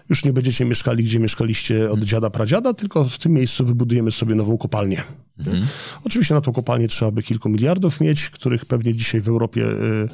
[0.09, 4.35] już nie będziecie mieszkali, gdzie mieszkaliście od dziada, pradziada, tylko w tym miejscu wybudujemy sobie
[4.35, 5.03] nową kopalnię.
[5.38, 5.66] Mhm.
[6.05, 9.61] Oczywiście na tą kopalnię trzeba by kilku miliardów mieć, których pewnie dzisiaj w Europie...
[9.61, 10.09] Yy,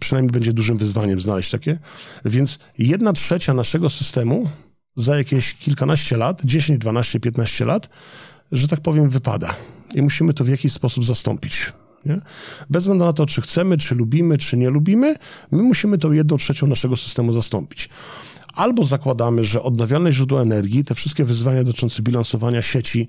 [0.00, 1.78] przynajmniej będzie dużym wyzwaniem znaleźć takie.
[2.24, 4.50] Więc jedna trzecia naszego systemu
[4.96, 7.88] za jakieś kilkanaście lat, 10, 12, 15 lat,
[8.52, 9.54] że tak powiem, wypada.
[9.94, 11.72] I musimy to w jakiś sposób zastąpić.
[12.06, 12.20] Nie?
[12.70, 15.14] Bez względu na to, czy chcemy, czy lubimy, czy nie lubimy,
[15.50, 17.88] my musimy tą jedną trzecią naszego systemu zastąpić.
[18.54, 23.08] albo zakładamy, że odnawialne źródła energii, te wszystkie wyzwania dotyczące bilansowania sieci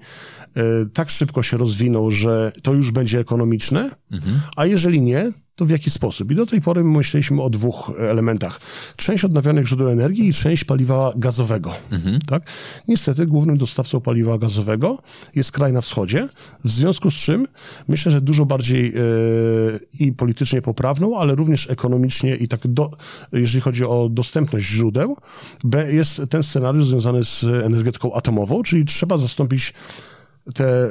[0.56, 0.62] e,
[0.94, 4.42] tak szybko się rozwiną, że to już będzie ekonomiczne, mhm.
[4.56, 6.32] a jeżeli nie, to w jaki sposób?
[6.32, 8.60] I do tej pory myśleliśmy o dwóch elementach.
[8.96, 11.74] Część odnawialnych źródeł energii i część paliwa gazowego.
[11.92, 12.22] Mhm.
[12.22, 12.44] Tak?
[12.88, 14.98] Niestety głównym dostawcą paliwa gazowego
[15.36, 16.30] jest kraj na wschodzie,
[16.64, 17.48] w związku z czym
[17.88, 22.92] myślę, że dużo bardziej yy, i politycznie poprawną, ale również ekonomicznie i tak, do,
[23.32, 25.18] jeżeli chodzi o dostępność źródeł,
[25.92, 29.74] jest ten scenariusz związany z energetyką atomową, czyli trzeba zastąpić
[30.54, 30.90] te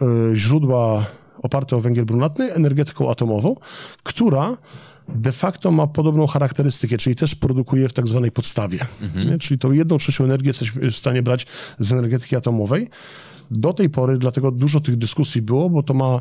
[0.00, 1.06] yy, źródła
[1.46, 3.56] oparte o węgiel brunatny, energetyką atomową,
[4.02, 4.56] która
[5.08, 8.78] de facto ma podobną charakterystykę, czyli też produkuje w tak zwanej podstawie.
[9.02, 9.38] Mhm.
[9.38, 11.46] Czyli tą jedną trzecią energię jesteśmy w stanie brać
[11.78, 12.88] z energetyki atomowej.
[13.50, 16.20] Do tej pory, dlatego dużo tych dyskusji było, bo to ma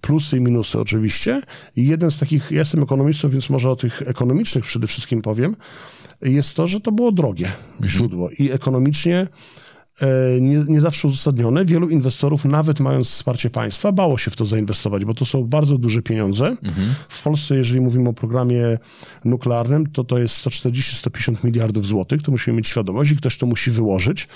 [0.00, 1.42] plusy i minusy oczywiście.
[1.76, 5.56] I jeden z takich, ja jestem ekonomistą, więc może o tych ekonomicznych przede wszystkim powiem,
[6.22, 7.88] jest to, że to było drogie mhm.
[7.90, 9.26] źródło i ekonomicznie
[10.40, 11.64] nie, nie zawsze uzasadnione.
[11.64, 15.78] Wielu inwestorów, nawet mając wsparcie państwa, bało się w to zainwestować, bo to są bardzo
[15.78, 16.46] duże pieniądze.
[16.46, 16.94] Mhm.
[17.08, 18.78] W Polsce, jeżeli mówimy o programie
[19.24, 23.70] nuklearnym, to to jest 140-150 miliardów złotych, to musimy mieć świadomość i ktoś to musi
[23.70, 24.28] wyłożyć.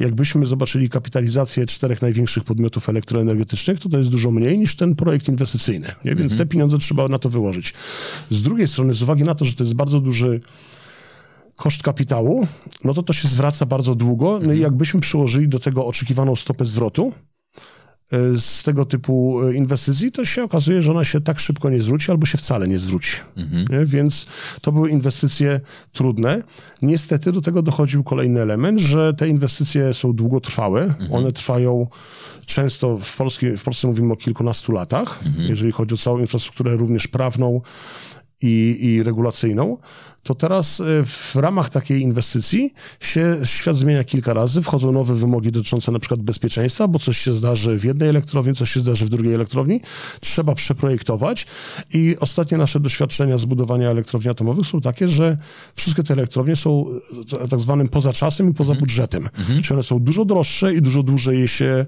[0.00, 5.28] Jakbyśmy zobaczyli kapitalizację czterech największych podmiotów elektroenergetycznych, to to jest dużo mniej niż ten projekt
[5.28, 5.86] inwestycyjny.
[6.04, 6.14] Nie?
[6.14, 6.38] Więc mhm.
[6.38, 7.74] te pieniądze trzeba na to wyłożyć.
[8.30, 10.40] Z drugiej strony, z uwagi na to, że to jest bardzo duży
[11.58, 12.46] koszt kapitału,
[12.84, 14.26] no to to się zwraca bardzo długo.
[14.32, 14.60] No i mhm.
[14.60, 17.12] jakbyśmy przyłożyli do tego oczekiwaną stopę zwrotu
[18.12, 21.82] e, z tego typu e, inwestycji, to się okazuje, że ona się tak szybko nie
[21.82, 23.12] zwróci albo się wcale nie zwróci.
[23.36, 23.86] Mhm.
[23.86, 24.26] Więc
[24.60, 25.60] to były inwestycje
[25.92, 26.42] trudne.
[26.82, 30.82] Niestety do tego dochodził kolejny element, że te inwestycje są długotrwałe.
[30.82, 31.12] Mhm.
[31.12, 31.86] One trwają
[32.46, 35.48] często w, Polsce, w Polsce mówimy o kilkunastu latach, mhm.
[35.48, 37.60] jeżeli chodzi o całą infrastrukturę również prawną
[38.42, 39.76] i, i regulacyjną
[40.22, 45.52] to teraz e, w ramach takiej inwestycji się świat zmienia kilka razy, wchodzą nowe wymogi
[45.52, 49.08] dotyczące na przykład bezpieczeństwa, bo coś się zdarzy w jednej elektrowni, coś się zdarzy w
[49.08, 49.80] drugiej elektrowni,
[50.20, 51.46] trzeba przeprojektować
[51.94, 55.36] i ostatnie nasze doświadczenia z budowania elektrowni atomowych są takie, że
[55.74, 56.86] wszystkie te elektrownie są
[57.42, 58.80] e, tak zwanym poza czasem i poza mhm.
[58.80, 59.28] budżetem.
[59.38, 59.62] Mhm.
[59.62, 61.86] Czyli one są dużo droższe i dużo dłużej je się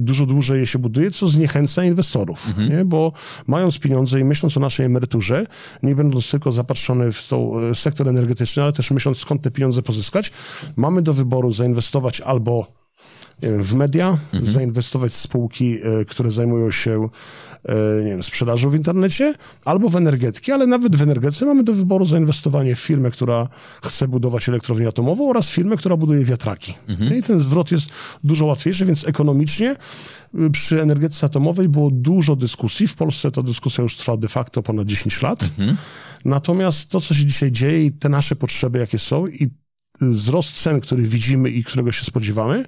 [0.00, 2.70] dużo dłużej je się buduje, co zniechęca inwestorów, mhm.
[2.70, 2.84] nie?
[2.84, 3.12] bo
[3.46, 5.46] mając pieniądze i myśląc o naszej emeryturze,
[5.82, 9.82] nie będąc tylko zapatrzony w tą e, sektor energetyczny, ale też myśląc skąd te pieniądze
[9.82, 10.32] pozyskać,
[10.76, 12.81] mamy do wyboru zainwestować albo
[13.42, 14.52] w media, mhm.
[14.52, 17.08] zainwestować w spółki, e, które zajmują się
[17.64, 21.72] e, nie wiem, sprzedażą w internecie, albo w energetykę, ale nawet w energetyce mamy do
[21.72, 23.48] wyboru zainwestowanie w firmę, która
[23.82, 26.74] chce budować elektrownię atomową oraz firmę, która buduje wiatraki.
[26.88, 27.16] Mhm.
[27.16, 27.86] I ten zwrot jest
[28.24, 29.76] dużo łatwiejszy, więc ekonomicznie
[30.34, 32.86] y, przy energetyce atomowej było dużo dyskusji.
[32.86, 35.42] W Polsce ta dyskusja już trwa de facto ponad 10 lat.
[35.42, 35.76] Mhm.
[36.24, 39.50] Natomiast to, co się dzisiaj dzieje i te nasze potrzeby, jakie są i
[40.00, 42.64] wzrost cen, który widzimy i którego się spodziewamy,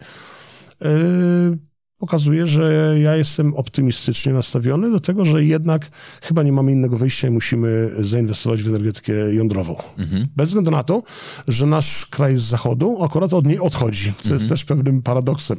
[1.98, 5.90] pokazuje, że ja jestem optymistycznie nastawiony do tego, że jednak
[6.22, 9.76] chyba nie mamy innego wyjścia i musimy zainwestować w energetykę jądrową.
[9.98, 10.28] Mhm.
[10.36, 11.02] Bez względu na to,
[11.48, 14.34] że nasz kraj z zachodu akurat od niej odchodzi, co mhm.
[14.34, 15.58] jest też pewnym paradoksem,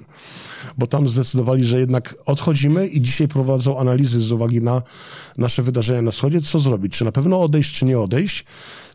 [0.77, 4.81] bo tam zdecydowali, że jednak odchodzimy i dzisiaj prowadzą analizy z uwagi na
[5.37, 8.45] nasze wydarzenia na wschodzie, co zrobić, czy na pewno odejść, czy nie odejść.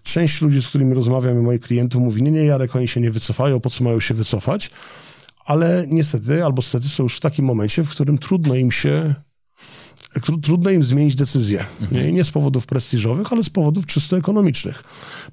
[0.02, 3.10] Część ludzi, z którymi rozmawiam i moich klientów mówi, nie, nie, Jarek, oni się nie
[3.10, 4.70] wycofają, po co mają się wycofać?
[5.50, 9.14] Ale niestety albo stety są już w takim momencie, w którym trudno im się
[10.42, 11.64] trudno im zmienić decyzję.
[11.80, 12.02] Mhm.
[12.02, 14.82] Nie, nie z powodów prestiżowych, ale z powodów czysto ekonomicznych.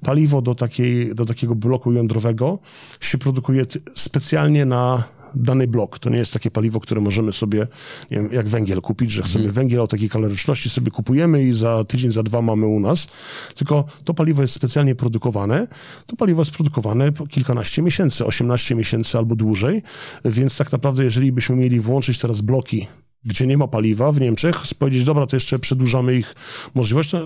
[0.04, 2.58] Paliwo do, takiej, do takiego bloku jądrowego
[3.00, 5.04] się produkuje specjalnie na
[5.42, 5.98] dany blok.
[5.98, 7.66] To nie jest takie paliwo, które możemy sobie,
[8.10, 9.54] nie wiem, jak węgiel kupić, że chcemy mhm.
[9.54, 13.06] węgiel o takiej kaloryczności sobie kupujemy i za tydzień, za dwa mamy u nas.
[13.54, 15.68] Tylko to paliwo jest specjalnie produkowane.
[16.06, 19.82] To paliwo jest produkowane kilkanaście miesięcy, 18 miesięcy albo dłużej.
[20.24, 22.86] Więc tak naprawdę, jeżeli byśmy mieli włączyć teraz bloki
[23.24, 26.34] gdzie nie ma paliwa w Niemczech, powiedzieć, dobra, to jeszcze przedłużamy ich
[26.74, 27.20] możliwość, no,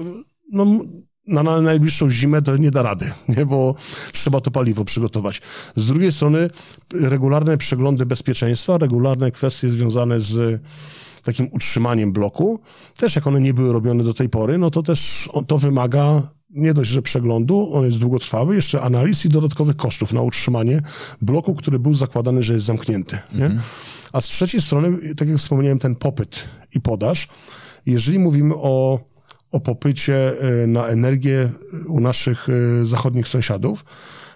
[0.53, 0.81] no
[1.27, 3.47] na, na najbliższą zimę to nie da rady, nie?
[3.47, 3.75] bo
[4.13, 5.41] trzeba to paliwo przygotować.
[5.77, 6.51] Z drugiej strony
[6.95, 10.63] regularne przeglądy bezpieczeństwa, regularne kwestie związane z
[11.23, 12.61] takim utrzymaniem bloku,
[12.97, 16.75] też jak one nie były robione do tej pory, no to też to wymaga nie
[16.75, 20.83] dość, że przeglądu, on jest długotrwały, jeszcze analiz i dodatkowych kosztów na utrzymanie
[21.23, 23.19] bloku, który był zakładany, że jest zamknięty.
[23.33, 23.61] Mhm.
[24.13, 27.29] A z trzeciej strony, tak jak wspomniałem, ten popyt i podaż.
[27.87, 29.01] Jeżeli mówimy o
[29.53, 31.51] o popycie e, na energię
[31.87, 33.85] u naszych e, zachodnich sąsiadów,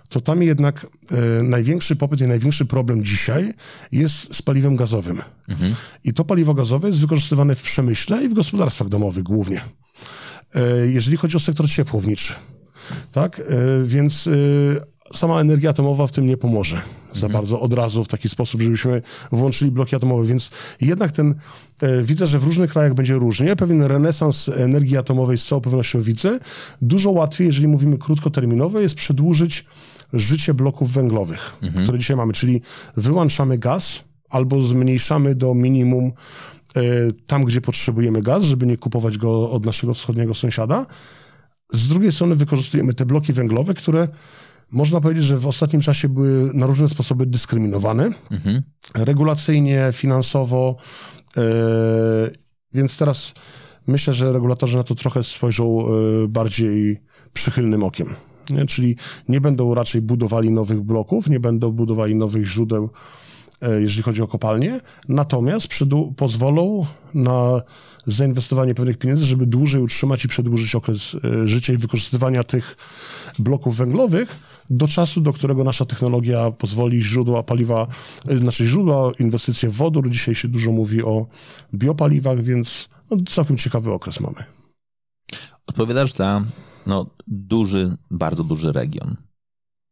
[0.08, 3.54] to tam jednak e, największy popyt i największy problem dzisiaj
[3.92, 5.22] jest z paliwem gazowym.
[5.48, 5.74] Mhm.
[6.04, 9.60] I to paliwo gazowe jest wykorzystywane w przemyśle i w gospodarstwach domowych głównie.
[10.86, 12.34] Jeżeli chodzi o sektor ciepłowniczy.
[13.12, 13.42] Tak,
[13.84, 14.28] więc
[15.12, 16.82] sama energia atomowa w tym nie pomoże
[17.14, 19.02] za bardzo od razu w taki sposób, żebyśmy
[19.32, 20.50] włączyli bloki atomowe, więc
[20.80, 21.34] jednak ten,
[21.82, 23.56] e, widzę, że w różnych krajach będzie różnie.
[23.56, 26.38] Pewien renesans energii atomowej z całą pewnością widzę.
[26.82, 29.64] Dużo łatwiej, jeżeli mówimy krótkoterminowo, jest przedłużyć
[30.12, 32.60] życie bloków węglowych, które dzisiaj mamy, czyli
[32.96, 34.00] wyłączamy gaz
[34.30, 36.12] albo zmniejszamy do minimum
[36.76, 36.82] e,
[37.26, 40.86] tam, gdzie potrzebujemy gaz, żeby nie kupować go od naszego wschodniego sąsiada.
[41.72, 44.08] Z drugiej strony wykorzystujemy te bloki węglowe, które
[44.72, 48.10] można powiedzieć, że w ostatnim czasie były na różne sposoby dyskryminowane.
[48.94, 50.76] Regulacyjnie, finansowo.
[51.36, 51.42] e,
[52.74, 53.34] więc teraz
[53.86, 57.02] myślę, że regulatorzy na to trochę spojrzą e, bardziej
[57.32, 58.14] przychylnym okiem.
[58.50, 58.66] Nie?
[58.66, 58.96] Czyli
[59.28, 62.90] nie będą raczej budowali nowych bloków, nie będą budowali nowych źródeł,
[63.62, 65.68] e, jeżeli chodzi o kopalnie, natomiast
[66.16, 67.62] pozwolą na
[68.06, 72.76] zainwestowanie pewnych pieniędzy, żeby dłużej utrzymać i przedłużyć okres życia i wykorzystywania tych
[73.38, 74.36] bloków węglowych
[74.70, 77.86] do czasu, do którego nasza technologia pozwoli źródła paliwa,
[78.28, 80.10] e, znaczy źródła, inwestycje w wodór.
[80.10, 81.26] Dzisiaj się dużo mówi o
[81.74, 84.44] biopaliwach, więc no, całkiem ciekawy okres mamy.
[85.66, 86.44] Odpowiadasz za
[86.86, 89.16] no, duży, bardzo duży region.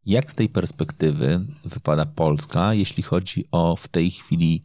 [0.06, 4.62] Jak z tej perspektywy wypada Polska, jeśli chodzi o w tej chwili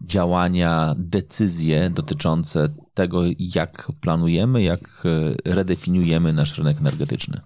[0.00, 7.40] działania, decyzje dotyczące tego, jak planujemy, jak e, redefiniujemy nasz rynek energetyczny?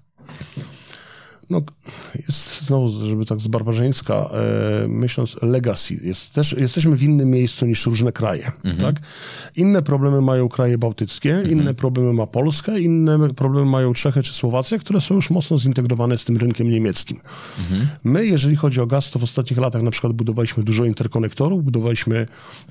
[1.53, 1.63] No,
[2.17, 7.67] jest znowu, żeby tak z barbarzyńska, e, myśląc legacy, jest też, jesteśmy w innym miejscu
[7.67, 8.97] niż różne kraje, tak?
[9.57, 14.79] Inne problemy mają kraje bałtyckie, inne problemy ma Polska, inne problemy mają Czechy czy Słowacja,
[14.79, 17.21] które są już mocno zintegrowane z tym rynkiem niemieckim.
[18.05, 22.27] My, jeżeli chodzi o gaz, to w ostatnich latach na przykład budowaliśmy dużo interkonektorów, budowaliśmy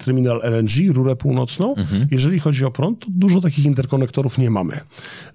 [0.05, 1.75] terminal LNG, rurę północną.
[2.11, 4.79] Jeżeli chodzi o prąd, to dużo takich interkonektorów nie mamy.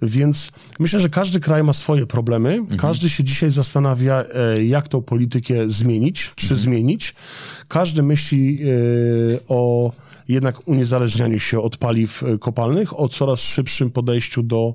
[0.03, 2.61] Więc myślę, że każdy kraj ma swoje problemy.
[2.77, 7.15] Każdy się dzisiaj zastanawia, e, jak tą politykę zmienić, czy zmienić.
[7.69, 8.67] Każdy myśli e,
[9.49, 9.93] o
[10.29, 14.75] jednak uniezależnianiu się od paliw e, kopalnych, o coraz szybszym podejściu do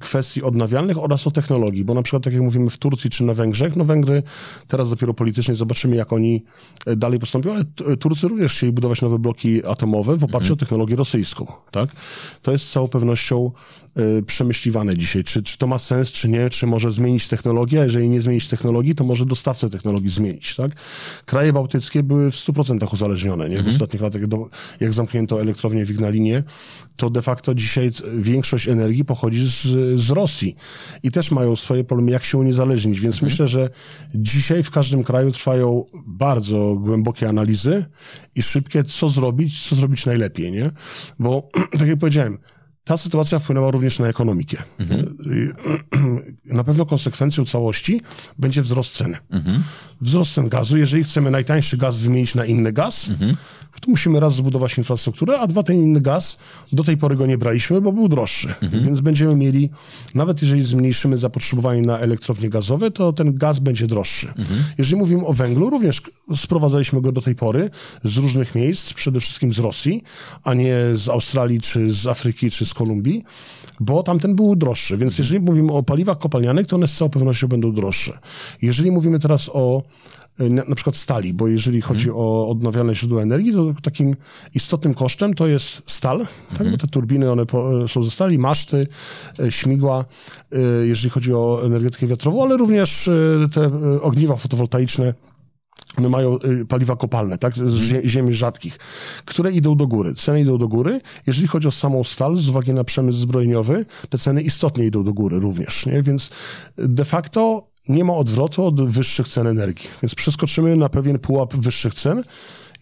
[0.00, 3.34] kwestii odnawialnych oraz o technologii, bo na przykład tak jak mówimy w Turcji czy na
[3.34, 4.22] Węgrzech, no Węgry
[4.66, 6.44] teraz dopiero politycznie zobaczymy jak oni
[6.96, 7.64] dalej postąpią, ale
[7.96, 11.90] Turcy również chcieli budować nowe bloki atomowe w oparciu o technologię rosyjską, tak?
[12.42, 13.50] To jest z całą pewnością
[14.26, 18.08] przemyśliwane dzisiaj, czy, czy to ma sens, czy nie, czy może zmienić technologię, a jeżeli
[18.08, 20.72] nie zmienić technologii, to może dostawcę technologii zmienić, tak?
[21.24, 23.62] Kraje bałtyckie były w 100% uzależnione, nie?
[23.62, 24.48] W ostatnich latach, do,
[24.80, 26.42] jak zamknięto elektrownię w Ignalinie,
[26.96, 29.62] to de facto dzisiaj większość energii pochodzi z,
[30.00, 30.56] z Rosji
[31.02, 33.00] i też mają swoje problemy, jak się uniezależnić.
[33.00, 33.70] Więc myślę, że
[34.14, 37.84] dzisiaj w każdym kraju trwają bardzo głębokie analizy
[38.34, 40.70] i szybkie, co zrobić, co zrobić najlepiej, nie?
[41.18, 42.38] Bo, tak jak powiedziałem,
[42.88, 44.62] ta sytuacja wpłynęła również na ekonomikę.
[45.20, 45.48] I
[46.58, 48.00] Na pewno konsekwencją całości
[48.38, 49.16] będzie wzrost ceny.
[50.00, 50.76] Wzrost cen gazu.
[50.76, 53.06] Jeżeli chcemy najtańszy gaz wymienić na inny gaz,
[53.80, 56.38] to musimy raz zbudować infrastrukturę, a dwa ten inny gaz,
[56.72, 58.54] do tej pory go nie braliśmy, bo był droższy.
[58.62, 59.70] Więc będziemy mieli,
[60.14, 64.32] nawet jeżeli zmniejszymy zapotrzebowanie na elektrownie gazowe, to ten gaz będzie droższy.
[64.78, 66.02] Jeżeli mówimy o węglu, również
[66.36, 67.70] sprowadzaliśmy go do tej pory
[68.04, 70.02] z różnych miejsc, przede wszystkim z Rosji,
[70.44, 73.24] a nie z Australii, czy z Afryki, czy z Kolumbii,
[73.80, 74.96] bo tamten był droższy.
[74.96, 78.18] Więc jeżeli mówimy o paliwach kopalnianych, to one z całą pewnością będą droższe.
[78.62, 79.82] Jeżeli mówimy teraz o
[80.38, 84.16] na, na przykład stali, bo jeżeli chodzi o odnawialne źródła energii, to takim
[84.54, 86.26] istotnym kosztem to jest stal,
[86.58, 86.70] tak?
[86.70, 88.86] bo te turbiny one po, e, są ze stali, maszty,
[89.40, 90.04] e, śmigła,
[90.84, 93.10] jeżeli chodzi o energetykę wiatrową, ale również
[93.52, 93.70] te
[94.02, 95.14] ogniwa fotowoltaiczne,
[95.98, 98.78] one mają y, paliwa kopalne, tak, z zie- ziemi rzadkich,
[99.24, 100.14] które idą do góry.
[100.14, 101.00] Ceny idą do góry.
[101.26, 105.12] Jeżeli chodzi o samą stal, z uwagi na przemysł zbrojeniowy, te ceny istotnie idą do
[105.12, 106.02] góry również, nie?
[106.02, 106.30] Więc
[106.78, 109.88] de facto nie ma odwrotu od wyższych cen energii.
[110.02, 112.22] Więc przeskoczymy na pewien pułap wyższych cen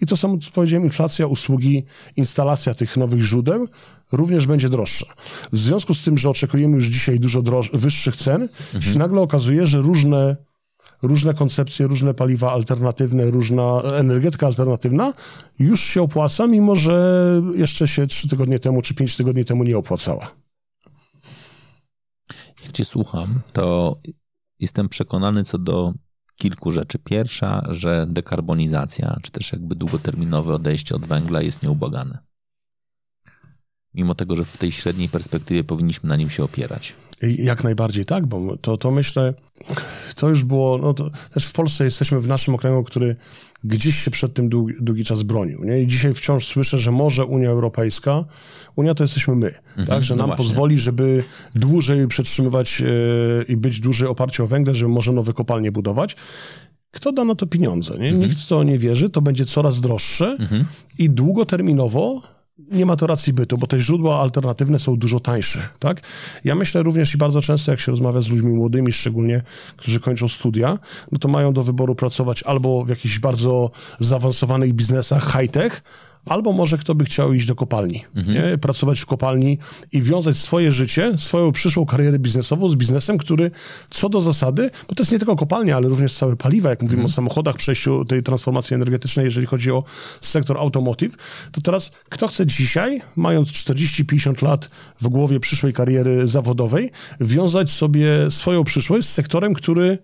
[0.01, 1.85] i to samo, co powiedziałem, inflacja, usługi,
[2.17, 3.69] instalacja tych nowych źródeł
[4.13, 5.07] również będzie droższa.
[5.53, 7.43] W związku z tym, że oczekujemy już dzisiaj dużo
[7.73, 8.49] wyższych cen,
[8.81, 10.37] się nagle okazuje, że różne
[11.03, 15.13] różne koncepcje, różne paliwa alternatywne, różna energetyka alternatywna
[15.59, 19.79] już się opłaca, mimo że jeszcze się trzy tygodnie temu czy pięć tygodni temu nie
[19.79, 20.31] opłacała.
[22.65, 23.97] Jak cię słucham, to
[24.59, 25.95] jestem przekonany co do
[26.37, 26.99] kilku rzeczy.
[26.99, 32.19] Pierwsza, że dekarbonizacja, czy też jakby długoterminowe odejście od węgla jest nieubłagane.
[33.95, 36.95] Mimo tego, że w tej średniej perspektywie powinniśmy na nim się opierać.
[37.23, 39.35] Jak najbardziej tak, bo to, to myślę,
[40.17, 43.17] to już było, no to też w Polsce jesteśmy w naszym okręgu, który
[43.67, 45.65] gdzieś się przed tym długi, długi czas bronił.
[45.65, 45.83] Nie?
[45.83, 48.25] I dzisiaj wciąż słyszę, że może Unia Europejska,
[48.77, 50.05] Unia to jesteśmy my, mhm, tak?
[50.05, 50.45] że no nam właśnie.
[50.45, 55.73] pozwoli, żeby dłużej przetrzymywać yy, i być dłużej oparci o węgiel, żeby może nowe kopalnie
[55.73, 56.17] budować.
[56.91, 57.99] Kto da na to pieniądze?
[57.99, 58.09] Nie?
[58.09, 58.21] Mhm.
[58.21, 60.65] Nikt w to nie wierzy, to będzie coraz droższe mhm.
[60.99, 66.01] i długoterminowo nie ma to racji bytu, bo te źródła alternatywne są dużo tańsze, tak?
[66.45, 69.43] Ja myślę również i bardzo często, jak się rozmawia z ludźmi młodymi, szczególnie,
[69.77, 70.79] którzy kończą studia,
[71.13, 75.83] no to mają do wyboru pracować albo w jakichś bardzo zaawansowanych biznesach high-tech,
[76.27, 78.59] albo może kto by chciał iść do kopalni, mhm.
[78.59, 79.59] pracować w kopalni
[79.93, 83.51] i wiązać swoje życie, swoją przyszłą karierę biznesową z biznesem, który
[83.91, 87.03] co do zasady, bo to jest nie tylko kopalnia, ale również całe paliwa, jak mówimy
[87.03, 87.13] mhm.
[87.13, 89.85] o samochodach, przejściu tej transformacji energetycznej, jeżeli chodzi o
[90.21, 91.17] sektor automotive,
[91.53, 94.71] to teraz kto chce dzisiaj, mając 40-50 lat
[95.01, 99.99] w głowie przyszłej kariery zawodowej, wiązać sobie swoją przyszłość z sektorem, który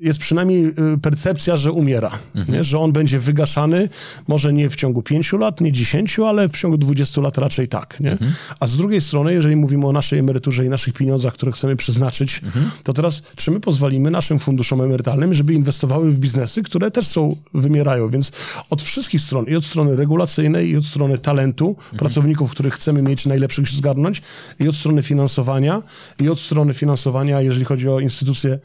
[0.00, 2.64] jest przynajmniej y, percepcja, że umiera, mhm.
[2.64, 3.88] że on będzie wygaszany,
[4.28, 8.00] może nie w ciągu pięciu lat, nie dziesięciu, ale w ciągu dwudziestu lat raczej tak.
[8.00, 8.12] Nie?
[8.12, 8.32] Mhm.
[8.60, 12.40] A z drugiej strony, jeżeli mówimy o naszej emeryturze i naszych pieniądzach, które chcemy przeznaczyć,
[12.44, 12.70] mhm.
[12.84, 17.36] to teraz czy my pozwolimy naszym funduszom emerytalnym, żeby inwestowały w biznesy, które też są,
[17.54, 18.32] wymierają, więc
[18.70, 21.98] od wszystkich stron, i od strony regulacyjnej, i od strony talentu, mhm.
[21.98, 24.22] pracowników, których chcemy mieć najlepszych zgarnąć,
[24.60, 25.82] i od strony finansowania,
[26.20, 28.58] i od strony finansowania, jeżeli chodzi o instytucje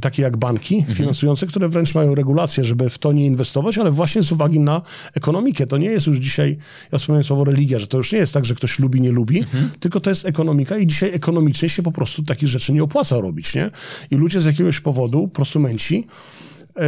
[0.00, 0.96] takie jak banki mhm.
[0.96, 4.82] finansujące, które wręcz mają regulacje, żeby w to nie inwestować, ale właśnie z uwagi na
[5.14, 5.66] ekonomikę.
[5.66, 6.56] To nie jest już dzisiaj,
[6.92, 9.38] ja wspomniałem słowo religia, że to już nie jest tak, że ktoś lubi, nie lubi,
[9.38, 9.70] mhm.
[9.80, 13.54] tylko to jest ekonomika i dzisiaj ekonomicznie się po prostu takich rzeczy nie opłaca robić,
[13.54, 13.70] nie?
[14.10, 16.06] I ludzie z jakiegoś powodu, prosumenci,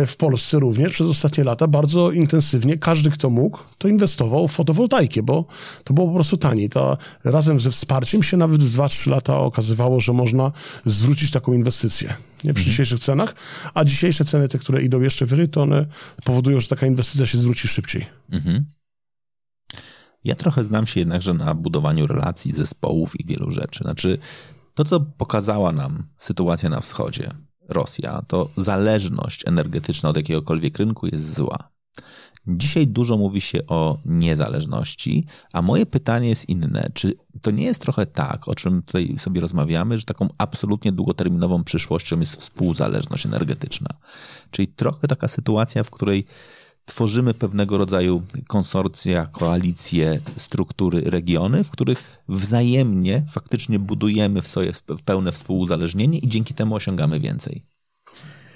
[0.06, 5.22] w Polsce również przez ostatnie lata bardzo intensywnie każdy, kto mógł, to inwestował w fotowoltaikę,
[5.22, 5.44] bo
[5.84, 6.68] to było po prostu taniej.
[6.68, 10.52] To razem ze wsparciem się nawet w 2-3 lata okazywało, że można
[10.86, 12.08] zwrócić taką inwestycję
[12.44, 12.66] nie, przy mhm.
[12.66, 13.34] dzisiejszych cenach,
[13.74, 15.86] a dzisiejsze ceny, te, które idą jeszcze wyżej, to one
[16.24, 18.06] powodują, że taka inwestycja się zwróci szybciej.
[18.32, 18.64] Mhm.
[20.24, 23.84] Ja trochę znam się jednakże na budowaniu relacji, zespołów i wielu rzeczy.
[23.84, 24.18] Znaczy,
[24.74, 27.30] to, co pokazała nam sytuacja na wschodzie,
[27.70, 31.70] Rosja, to zależność energetyczna od jakiegokolwiek rynku jest zła.
[32.46, 36.90] Dzisiaj dużo mówi się o niezależności, a moje pytanie jest inne.
[36.94, 41.64] Czy to nie jest trochę tak, o czym tutaj sobie rozmawiamy, że taką absolutnie długoterminową
[41.64, 43.88] przyszłością jest współzależność energetyczna?
[44.50, 46.26] Czyli trochę taka sytuacja, w której
[46.90, 54.72] tworzymy pewnego rodzaju konsorcja, koalicje, struktury, regiony, w których wzajemnie faktycznie budujemy w sobie
[55.04, 57.62] pełne współuzależnienie i dzięki temu osiągamy więcej.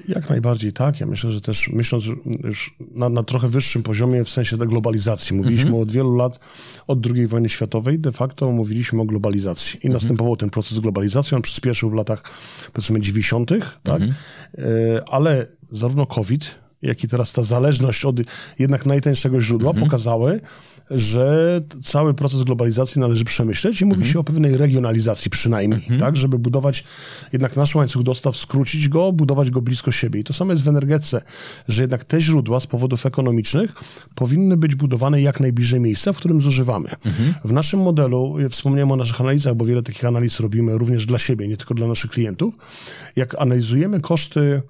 [0.09, 1.01] Jak najbardziej tak.
[1.01, 2.05] Ja myślę, że też myśląc
[2.45, 5.37] już na, na trochę wyższym poziomie w sensie tej globalizacji.
[5.37, 5.83] Mówiliśmy mhm.
[5.83, 6.41] od wielu lat,
[6.87, 9.73] od II wojny światowej, de facto mówiliśmy o globalizacji.
[9.73, 9.93] I mhm.
[9.93, 11.35] następował ten proces globalizacji.
[11.35, 12.23] On przyspieszył w latach
[12.73, 13.51] powiedzmy 90.,
[13.83, 14.03] tak?
[14.03, 14.15] Mhm.
[14.59, 14.65] E,
[15.09, 18.17] ale zarówno COVID, jak i teraz ta zależność od
[18.59, 19.87] jednak najtańszego źródła mhm.
[19.87, 20.41] pokazały,
[20.91, 24.13] że cały proces globalizacji należy przemyśleć i mówi mhm.
[24.13, 26.01] się o pewnej regionalizacji przynajmniej, mhm.
[26.01, 26.85] tak, żeby budować
[27.33, 30.21] jednak nasz łańcuch dostaw, skrócić go, budować go blisko siebie.
[30.21, 31.23] I to samo jest w energetyce,
[31.69, 33.73] że jednak te źródła z powodów ekonomicznych
[34.15, 36.89] powinny być budowane jak najbliżej miejsca, w którym zużywamy.
[37.05, 37.35] Mhm.
[37.45, 41.49] W naszym modelu, wspomniałem o naszych analizach, bo wiele takich analiz robimy również dla siebie,
[41.49, 42.55] nie tylko dla naszych klientów.
[43.17, 44.63] Jak analizujemy koszty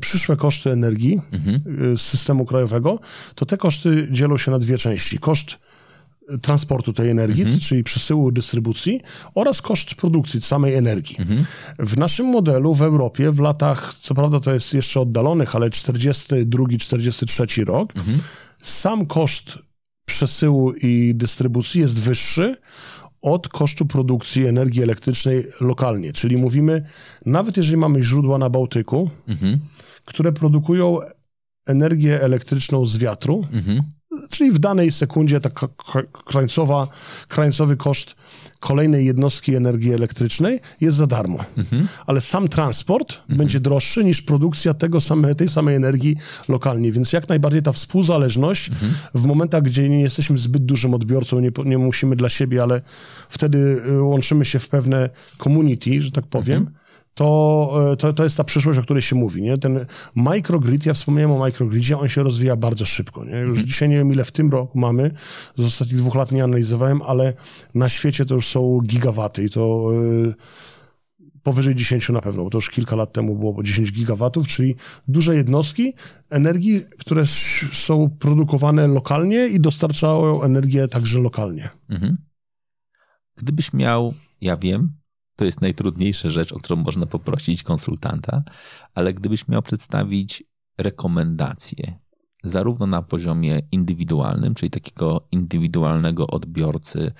[0.00, 1.60] przyszłe koszty energii mhm.
[1.96, 2.98] z systemu krajowego,
[3.34, 5.18] to te koszty dzielą się na dwie części.
[5.18, 5.58] Koszt
[6.42, 7.60] transportu tej energii, mhm.
[7.60, 9.00] czyli przesyłu dystrybucji
[9.34, 11.16] oraz koszt produkcji samej energii.
[11.18, 11.44] Mhm.
[11.78, 17.64] W naszym modelu w Europie w latach, co prawda to jest jeszcze oddalonych, ale 42-43
[17.64, 18.18] rok, mhm.
[18.60, 19.58] sam koszt
[20.04, 22.56] przesyłu i dystrybucji jest wyższy
[23.22, 26.12] od kosztu produkcji energii elektrycznej lokalnie.
[26.12, 26.84] Czyli mówimy,
[27.26, 29.58] nawet jeżeli mamy źródła na Bałtyku, mhm.
[30.04, 30.98] Które produkują
[31.66, 33.82] energię elektryczną z wiatru, mhm.
[34.30, 35.68] czyli w danej sekundzie taka
[36.26, 36.88] krańcowa,
[37.28, 38.16] krańcowy koszt
[38.60, 41.44] kolejnej jednostki energii elektrycznej jest za darmo.
[41.58, 41.88] Mhm.
[42.06, 43.38] Ale sam transport mhm.
[43.38, 46.16] będzie droższy niż produkcja tego same, tej samej energii
[46.48, 46.92] lokalnie.
[46.92, 48.92] Więc jak najbardziej ta współzależność mhm.
[49.14, 52.82] w momentach, gdzie nie jesteśmy zbyt dużym odbiorcą, nie, nie musimy dla siebie, ale
[53.28, 56.83] wtedy y, łączymy się w pewne community, że tak powiem, mhm
[57.14, 59.42] to, e, to, to jest ta przyszłość, o której się mówi.
[59.42, 59.58] Nie?
[59.58, 63.24] Ten microgrid, ja wspomniałem o microgridzie, on się rozwija bardzo szybko.
[63.24, 63.36] Nie?
[63.36, 63.66] Już mhm.
[63.66, 65.10] dzisiaj nie wiem, ile w tym roku mamy,
[65.56, 67.32] z ostatnich dwóch lat nie analizowałem, ale
[67.74, 70.34] na świecie to już są gigawaty i to yy,
[71.42, 74.74] powyżej 10 na pewno, bo to już kilka lat temu było 10 gigawatów, czyli
[75.08, 75.94] duże jednostki
[76.30, 77.24] energii, które
[77.72, 81.70] są produkowane lokalnie i dostarczają energię także lokalnie.
[81.88, 82.16] Mhm.
[83.36, 84.92] Gdybyś miał, ja wiem,
[85.36, 88.42] to jest najtrudniejsza rzecz, o którą można poprosić konsultanta,
[88.94, 90.44] ale gdybyś miał przedstawić
[90.78, 91.98] rekomendacje
[92.44, 97.12] zarówno na poziomie indywidualnym, czyli takiego indywidualnego odbiorcy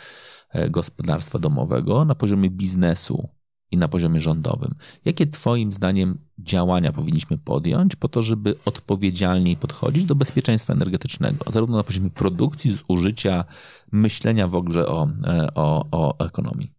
[0.51, 3.29] e, gospodarstwa domowego, na poziomie biznesu
[3.71, 4.75] i na poziomie rządowym.
[5.05, 11.77] Jakie Twoim zdaniem działania powinniśmy podjąć po to, żeby odpowiedzialniej podchodzić do bezpieczeństwa energetycznego, zarówno
[11.77, 13.45] na poziomie produkcji, zużycia,
[13.93, 16.74] myślenia w ogóle o, e, o, o ekonomii?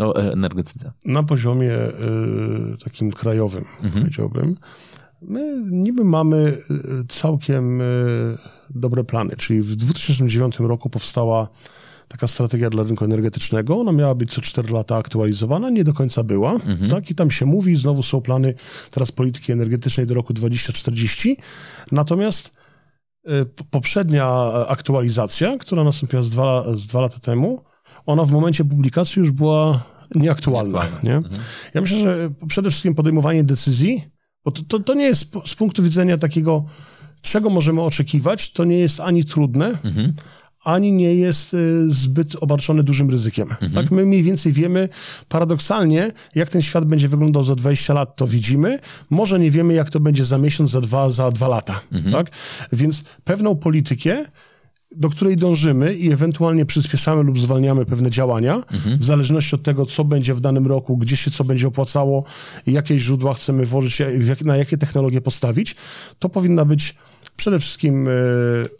[0.00, 0.92] O energetyce.
[1.04, 4.02] Na poziomie y, takim krajowym, mhm.
[4.02, 4.56] powiedziałbym.
[5.22, 7.84] My niby mamy y, całkiem y,
[8.70, 11.48] dobre plany, czyli w 2009 roku powstała
[12.08, 13.80] taka strategia dla rynku energetycznego.
[13.80, 16.52] Ona miała być co 4 lata aktualizowana, nie do końca była.
[16.52, 16.90] Mhm.
[16.90, 17.10] Tak?
[17.10, 18.54] I tam się mówi, znowu są plany
[18.90, 21.36] teraz polityki energetycznej do roku 2040.
[21.92, 22.50] Natomiast
[23.28, 27.62] y, poprzednia aktualizacja, która nastąpiła z dwa, z dwa lata temu,
[28.06, 29.84] ona w momencie publikacji już była
[30.14, 30.86] nieaktualna.
[31.02, 31.16] Nie?
[31.16, 31.40] Mhm.
[31.74, 34.02] Ja myślę, że przede wszystkim podejmowanie decyzji,
[34.44, 36.64] bo to, to, to nie jest z punktu widzenia takiego,
[37.22, 40.12] czego możemy oczekiwać, to nie jest ani trudne, mhm
[40.64, 43.50] ani nie jest y, zbyt obarczony dużym ryzykiem.
[43.50, 43.72] Mhm.
[43.72, 44.88] Tak, my mniej więcej wiemy
[45.28, 48.78] paradoksalnie, jak ten świat będzie wyglądał za 20 lat, to widzimy.
[49.10, 51.80] Może nie wiemy, jak to będzie za miesiąc, za dwa, za dwa lata.
[51.92, 52.12] Mhm.
[52.12, 52.36] Tak?
[52.72, 54.24] Więc pewną politykę
[54.96, 58.98] do której dążymy i ewentualnie przyspieszamy lub zwalniamy pewne działania, mhm.
[58.98, 62.24] w zależności od tego, co będzie w danym roku, gdzie się co będzie opłacało,
[62.66, 64.02] jakie źródła chcemy włożyć,
[64.44, 65.76] na jakie technologie postawić,
[66.18, 66.94] to powinna być
[67.40, 68.12] Przede wszystkim e,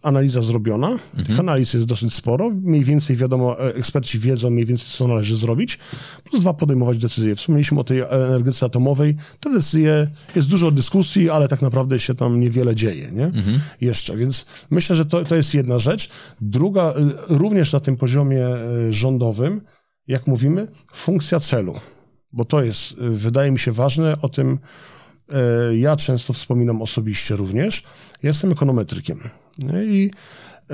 [0.03, 0.89] analiza zrobiona.
[0.89, 1.25] Mhm.
[1.25, 2.51] Tych analiz jest dosyć sporo.
[2.51, 5.79] Mniej więcej wiadomo, e, eksperci wiedzą mniej więcej, co należy zrobić.
[6.25, 7.37] Plus dwa, podejmować decyzje.
[7.37, 9.17] Wspomnieliśmy o tej energetyce atomowej.
[9.41, 13.25] Te decyzje, jest dużo dyskusji, ale tak naprawdę się tam niewiele dzieje, nie?
[13.25, 13.61] Mhm.
[13.81, 14.17] Jeszcze.
[14.17, 16.11] Więc myślę, że to, to jest jedna rzecz.
[16.41, 16.95] Druga, e,
[17.29, 18.47] również na tym poziomie
[18.91, 19.61] rządowym,
[20.09, 21.75] jak mówimy, funkcja celu.
[22.33, 24.17] Bo to jest, wydaje mi się, ważne.
[24.23, 24.61] O tym E,
[25.73, 27.83] ja często wspominam osobiście również.
[28.23, 29.21] Jestem ekonometrykiem.
[29.85, 30.11] I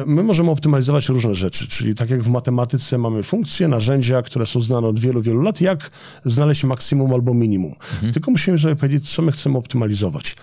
[0.06, 4.60] my możemy optymalizować różne rzeczy, czyli tak jak w matematyce mamy funkcje, narzędzia, które są
[4.60, 5.90] znane od wielu, wielu lat, jak
[6.24, 7.74] znaleźć maksimum albo minimum.
[7.94, 8.12] Mhm.
[8.12, 10.36] Tylko musimy sobie powiedzieć, co my chcemy optymalizować.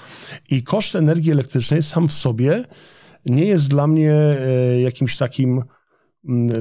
[0.49, 2.63] I koszt energii elektrycznej sam w sobie
[3.25, 5.63] nie jest dla mnie e, jakimś takim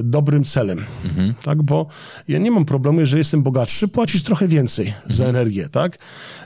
[0.03, 0.79] dobrym celem.
[1.05, 1.33] Mhm.
[1.43, 1.87] Tak, bo
[2.27, 5.13] ja nie mam problemu, jeżeli jestem bogatszy, płacić trochę więcej mhm.
[5.13, 5.97] za energię, tak?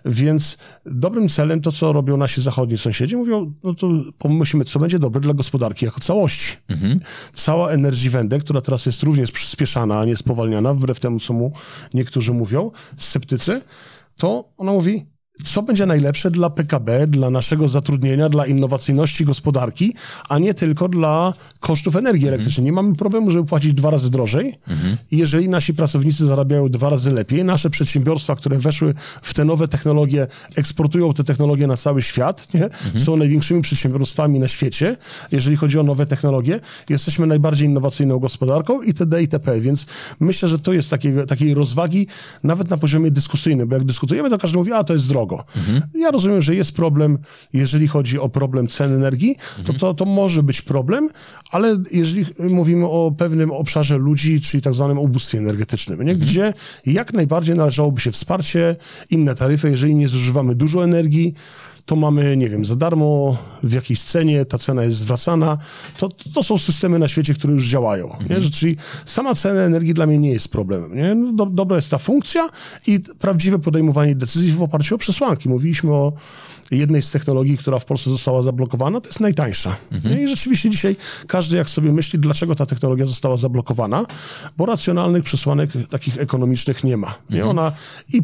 [0.06, 5.00] Więc dobrym celem to, co robią nasi zachodni sąsiedzi, mówią, no to pomyślmy, co będzie
[5.00, 6.58] dobre dla gospodarki jako całości.
[6.68, 7.00] Mhm.
[7.34, 11.52] Cała Energy Wende, która teraz jest również przyspieszana, a nie spowalniana, wbrew temu, co mu
[11.94, 13.62] niektórzy mówią, sceptycy,
[14.18, 15.06] to ona mówi,
[15.44, 19.94] co będzie najlepsze dla PKB, dla naszego zatrudnienia, dla innowacyjności gospodarki,
[20.30, 22.66] a nie tylko dla kosztów energii elektrycznej.
[22.66, 24.60] Nie mamy problemu, żeby płacić dwa razy drożej.
[24.68, 24.98] Mhm.
[25.12, 30.28] Jeżeli nasi pracownicy zarabiają dwa razy lepiej, nasze przedsiębiorstwa, które weszły w te nowe technologie,
[30.56, 32.64] eksportują te technologie na cały świat, nie?
[32.64, 33.00] Mhm.
[33.00, 34.98] są największymi przedsiębiorstwami na świecie,
[35.32, 36.60] jeżeli chodzi o nowe technologie.
[36.90, 39.22] Jesteśmy najbardziej innowacyjną gospodarką itd.
[39.22, 39.62] itp.
[39.62, 39.86] Więc
[40.20, 42.08] myślę, że to jest takiej, takiej rozwagi
[42.44, 45.44] nawet na poziomie dyskusyjnym, bo jak dyskutujemy, to każdy mówi, a to jest drogo drogo.
[45.58, 45.82] Mhm.
[45.96, 47.18] Ja rozumiem, że jest problem,
[47.54, 51.10] jeżeli chodzi o problem cen energii, to, to to może być problem,
[51.52, 56.12] ale jeżeli mówimy o pewnym obszarze ludzi, czyli tak zwanym ubóstwie energetycznym, nie?
[56.12, 56.20] Mhm.
[56.20, 56.54] gdzie
[56.86, 58.76] jak najbardziej należałoby się wsparcie,
[59.10, 61.34] inne taryfy, jeżeli nie zużywamy dużo energii,
[61.88, 65.58] to mamy, nie wiem, za darmo w jakiejś cenie, ta cena jest zwracana.
[65.98, 68.14] To, to są systemy na świecie, które już działają.
[68.14, 68.44] Mhm.
[68.44, 68.50] Nie?
[68.50, 70.96] Czyli sama cena energii dla mnie nie jest problemem.
[70.96, 71.16] Nie?
[71.16, 72.50] No, do, dobra jest ta funkcja
[72.88, 75.50] i prawdziwe podejmowanie decyzji w oparciu o przesłanki.
[75.50, 76.14] Mówiliśmy o
[76.72, 79.76] jednej z technologii, która w Polsce została zablokowana, to jest najtańsza.
[79.92, 80.20] Mhm.
[80.20, 80.96] I rzeczywiście dzisiaj
[81.28, 84.06] każdy jak sobie myśli, dlaczego ta technologia została zablokowana,
[84.58, 87.16] bo racjonalnych przesłanek takich ekonomicznych nie ma.
[87.30, 87.42] Nie?
[87.44, 87.50] Mhm.
[87.50, 87.72] Ona
[88.14, 88.22] i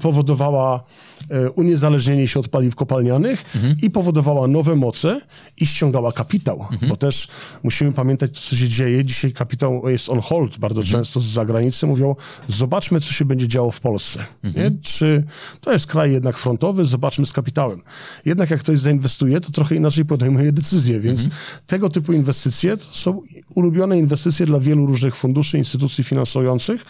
[0.00, 0.82] powodowała
[1.30, 3.76] e, uniezależnienie się od paliw kopalnianych mhm.
[3.82, 5.20] i powodowała nowe moce
[5.60, 6.88] i ściągała kapitał, mhm.
[6.88, 7.28] bo też
[7.62, 9.04] musimy pamiętać, co się dzieje.
[9.04, 10.98] Dzisiaj kapitał jest on hold bardzo mhm.
[10.98, 11.86] często z zagranicy.
[11.86, 12.16] Mówią,
[12.48, 14.24] zobaczmy, co się będzie działo w Polsce.
[14.82, 15.24] Czy
[15.60, 17.79] to jest kraj jednak frontowy, zobaczmy z kapitałem.
[18.24, 21.40] Jednak jak ktoś zainwestuje, to trochę inaczej podejmuje decyzje, więc mhm.
[21.66, 23.20] tego typu inwestycje to są
[23.54, 26.84] ulubione inwestycje dla wielu różnych funduszy, instytucji finansujących,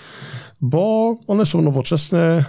[0.60, 2.44] bo one są nowoczesne,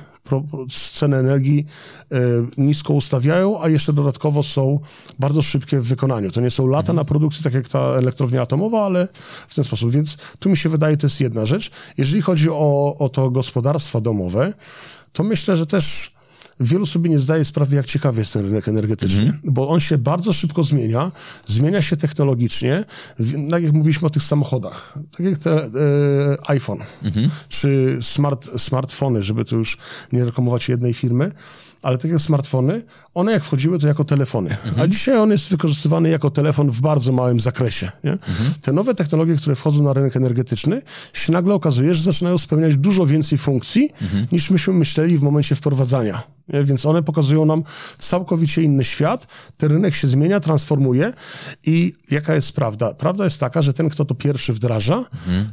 [0.94, 1.66] ceny energii
[2.12, 2.18] e,
[2.58, 4.80] nisko ustawiają, a jeszcze dodatkowo są
[5.20, 6.32] bardzo szybkie w wykonaniu.
[6.32, 6.96] To nie są lata mhm.
[6.96, 9.08] na produkcji, tak jak ta elektrownia atomowa, ale
[9.48, 9.92] w ten sposób.
[9.92, 11.72] Więc tu mi się wydaje, to jest jedna rzecz.
[11.98, 14.54] Jeżeli chodzi o, o to gospodarstwa domowe,
[15.14, 16.12] to myślę, że też
[16.62, 19.40] wielu sobie nie zdaje sprawy, jak ciekawy jest ten rynek energetyczny, mhm.
[19.44, 21.12] bo on się bardzo szybko zmienia,
[21.46, 22.86] zmienia się technologicznie,
[23.50, 25.70] tak jak mówiliśmy o tych samochodach, tak jak te, e,
[26.48, 27.30] iPhone, mhm.
[27.50, 29.78] czy smart, smartfony, żeby tu już
[30.12, 31.32] nie reklamować jednej firmy,
[31.84, 32.84] ale takie smartfony,
[33.14, 34.58] one jak wchodziły, to jako telefony.
[34.78, 37.92] A dzisiaj on jest wykorzystywany jako telefon w bardzo małym zakresie.
[38.04, 38.18] Nie?
[38.62, 40.82] Te nowe technologie, które wchodzą na rynek energetyczny,
[41.14, 43.90] się nagle okazuje, że zaczynają spełniać dużo więcej funkcji,
[44.32, 46.24] niż myśmy myśleli w momencie wprowadzania.
[46.64, 47.64] Więc one pokazują nam
[47.98, 49.28] całkowicie inny świat.
[49.58, 51.14] Ten rynek się zmienia, transformuje
[51.66, 52.94] i jaka jest prawda?
[52.94, 55.06] Prawda jest taka, że ten, kto to pierwszy wdraża,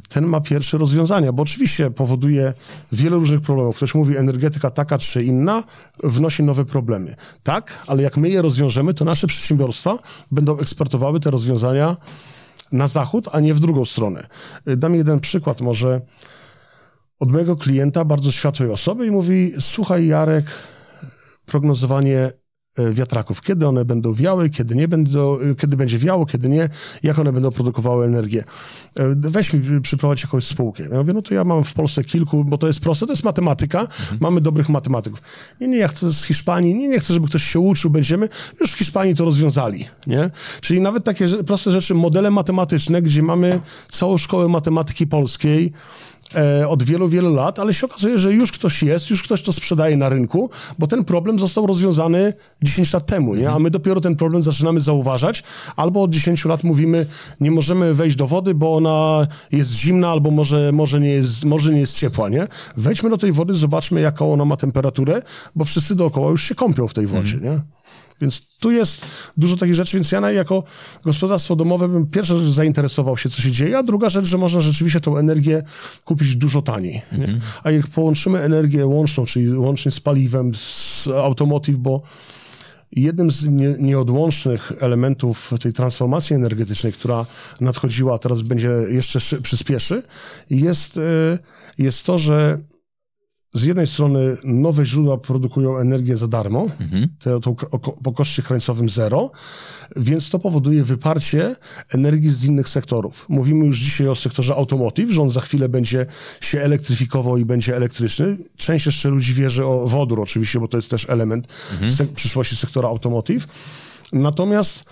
[0.09, 2.53] ten ma pierwsze rozwiązania, bo oczywiście powoduje
[2.91, 3.77] wiele różnych problemów.
[3.77, 5.63] Ktoś mówi, energetyka taka czy inna
[6.03, 7.15] wnosi nowe problemy.
[7.43, 9.99] Tak, ale jak my je rozwiążemy, to nasze przedsiębiorstwa
[10.31, 11.97] będą eksportowały te rozwiązania
[12.71, 14.27] na zachód, a nie w drugą stronę.
[14.77, 16.01] Dam jeden przykład może
[17.19, 20.45] od mojego klienta, bardzo światłej osoby i mówi, słuchaj Jarek,
[21.49, 22.31] prognozowanie
[22.77, 26.69] e, wiatraków, kiedy one będą wiały, kiedy nie będą, e, kiedy będzie wiało, kiedy nie,
[27.03, 28.43] jak one będą produkowały energię.
[28.99, 30.83] E, Weź mi, przyprowadź jakąś spółkę.
[30.91, 33.23] Ja mówię, no to ja mam w Polsce kilku, bo to jest proste, to jest
[33.23, 33.87] matematyka,
[34.19, 35.21] mamy dobrych matematyków.
[35.61, 38.29] Nie, nie, ja chcę z Hiszpanii, nie, nie chcę, żeby ktoś się uczył, będziemy,
[38.61, 40.29] już w Hiszpanii to rozwiązali, nie?
[40.61, 43.59] Czyli nawet takie proste rzeczy, modele matematyczne, gdzie mamy
[43.91, 45.73] całą szkołę matematyki polskiej,
[46.67, 49.97] od wielu, wielu lat, ale się okazuje, że już ktoś jest, już ktoś to sprzedaje
[49.97, 50.49] na rynku,
[50.79, 53.49] bo ten problem został rozwiązany 10 lat temu, nie?
[53.49, 55.43] a my dopiero ten problem zaczynamy zauważać,
[55.75, 57.05] albo od 10 lat mówimy,
[57.39, 61.73] nie możemy wejść do wody, bo ona jest zimna, albo może, może, nie, jest, może
[61.73, 62.47] nie jest ciepła, nie?
[62.77, 65.21] Wejdźmy do tej wody, zobaczmy, jaką ona ma temperaturę,
[65.55, 67.59] bo wszyscy dookoła już się kąpią w tej wodzie, nie?
[68.21, 69.05] Więc tu jest
[69.37, 70.63] dużo takich rzeczy, więc ja jako
[71.03, 74.61] gospodarstwo domowe bym pierwsza rzecz zainteresował się, co się dzieje, a druga rzecz, że można
[74.61, 75.63] rzeczywiście tą energię
[76.05, 77.01] kupić dużo taniej.
[77.11, 77.39] Nie?
[77.63, 82.01] A jak połączymy energię łączną, czyli łącznie z paliwem, z automotive, bo
[82.91, 87.25] jednym z nie, nieodłącznych elementów tej transformacji energetycznej, która
[87.61, 90.03] nadchodziła, a teraz będzie jeszcze szy- przyspieszy,
[90.49, 91.01] jest, y,
[91.77, 92.59] jest to, że
[93.53, 96.67] z jednej strony nowe źródła produkują energię za darmo,
[97.19, 99.31] te, tą, o, po koszcie krańcowym zero,
[99.95, 101.55] więc to powoduje wyparcie
[101.89, 103.25] energii z innych sektorów.
[103.29, 106.05] Mówimy już dzisiaj o sektorze automotive, że on za chwilę będzie
[106.41, 108.37] się elektryfikował i będzie elektryczny.
[108.57, 111.47] Część jeszcze ludzi wierzy o wodór oczywiście, bo to jest też element
[111.91, 113.47] se- przyszłości sektora automotive.
[114.13, 114.83] Natomiast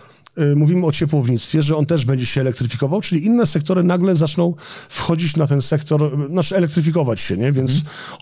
[0.55, 4.53] mówimy o ciepłownictwie, że on też będzie się elektryfikował, czyli inne sektory nagle zaczną
[4.89, 7.51] wchodzić na ten sektor, y, znaczy elektryfikować się, nie?
[7.51, 7.71] Więc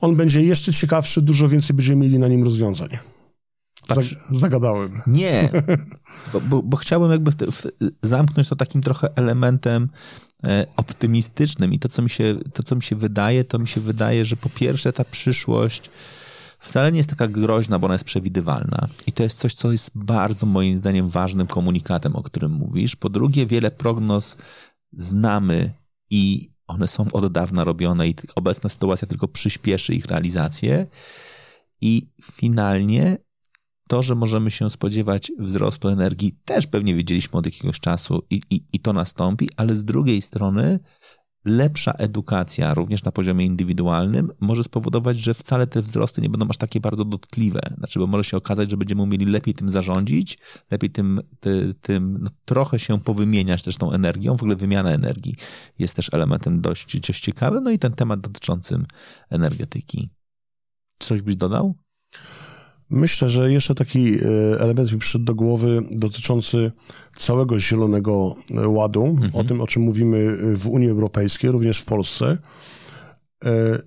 [0.02, 2.90] on będzie jeszcze ciekawszy, dużo więcej będziemy mieli na nim rozwiązań.
[3.90, 5.02] Zag- zagadałem.
[5.08, 5.50] Nie,
[6.34, 7.68] bo, bo, bo chciałbym jakby w, w,
[8.02, 9.90] zamknąć to takim trochę elementem
[10.48, 13.82] e, optymistycznym i to co, mi się, to, co mi się wydaje, to mi się
[13.82, 15.90] wydaje, że po pierwsze ta przyszłość
[16.66, 18.88] wcale nie jest taka groźna, bo ona jest przewidywalna.
[19.08, 22.96] I to jest coś, co jest bardzo moim zdaniem ważnym komunikatem, o którym mówisz.
[22.96, 24.38] Po drugie, wiele prognoz
[24.94, 25.74] znamy
[26.10, 30.88] i one są od dawna robione i obecna sytuacja tylko przyspieszy ich realizację.
[31.82, 33.18] I finalnie
[33.88, 38.64] to, że możemy się spodziewać wzrostu energii, też pewnie wiedzieliśmy od jakiegoś czasu i, i,
[38.74, 40.80] i to nastąpi, ale z drugiej strony
[41.46, 46.58] lepsza edukacja, również na poziomie indywidualnym, może spowodować, że wcale te wzrosty nie będą aż
[46.58, 47.60] takie bardzo dotkliwe.
[47.78, 50.38] Znaczy, bo może się okazać, że będziemy umieli lepiej tym zarządzić,
[50.72, 54.36] lepiej tym, ty, tym no, trochę się powymieniać też tą energią.
[54.36, 55.36] W ogóle wymiana energii
[55.80, 57.64] jest też elementem dość, dość ciekawym.
[57.64, 58.86] No i ten temat dotyczącym
[59.30, 60.10] energetyki.
[61.00, 61.76] Coś byś dodał?
[62.90, 64.20] Myślę, że jeszcze taki e,
[64.60, 66.72] element mi przyszedł do głowy dotyczący
[67.16, 68.36] całego Zielonego
[68.68, 72.38] Ładu, o tym, o czym mówimy w Unii Europejskiej, również w Polsce.
[73.46, 73.80] E,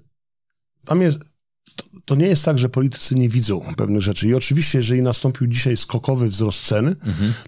[0.84, 1.37] Tam jest,
[1.78, 4.28] to, to nie jest tak, że politycy nie widzą pewnych rzeczy.
[4.28, 6.96] I oczywiście, jeżeli nastąpił dzisiaj skokowy wzrost cen,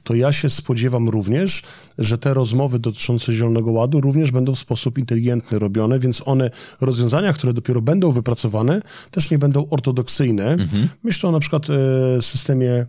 [0.05, 1.63] to ja się spodziewam również,
[1.99, 6.51] że te rozmowy dotyczące Zielonego Ładu również będą w sposób inteligentny robione, więc one,
[6.81, 10.57] rozwiązania, które dopiero będą wypracowane, też nie będą ortodoksyjne.
[11.03, 12.87] Myślę o na przykład e, systemie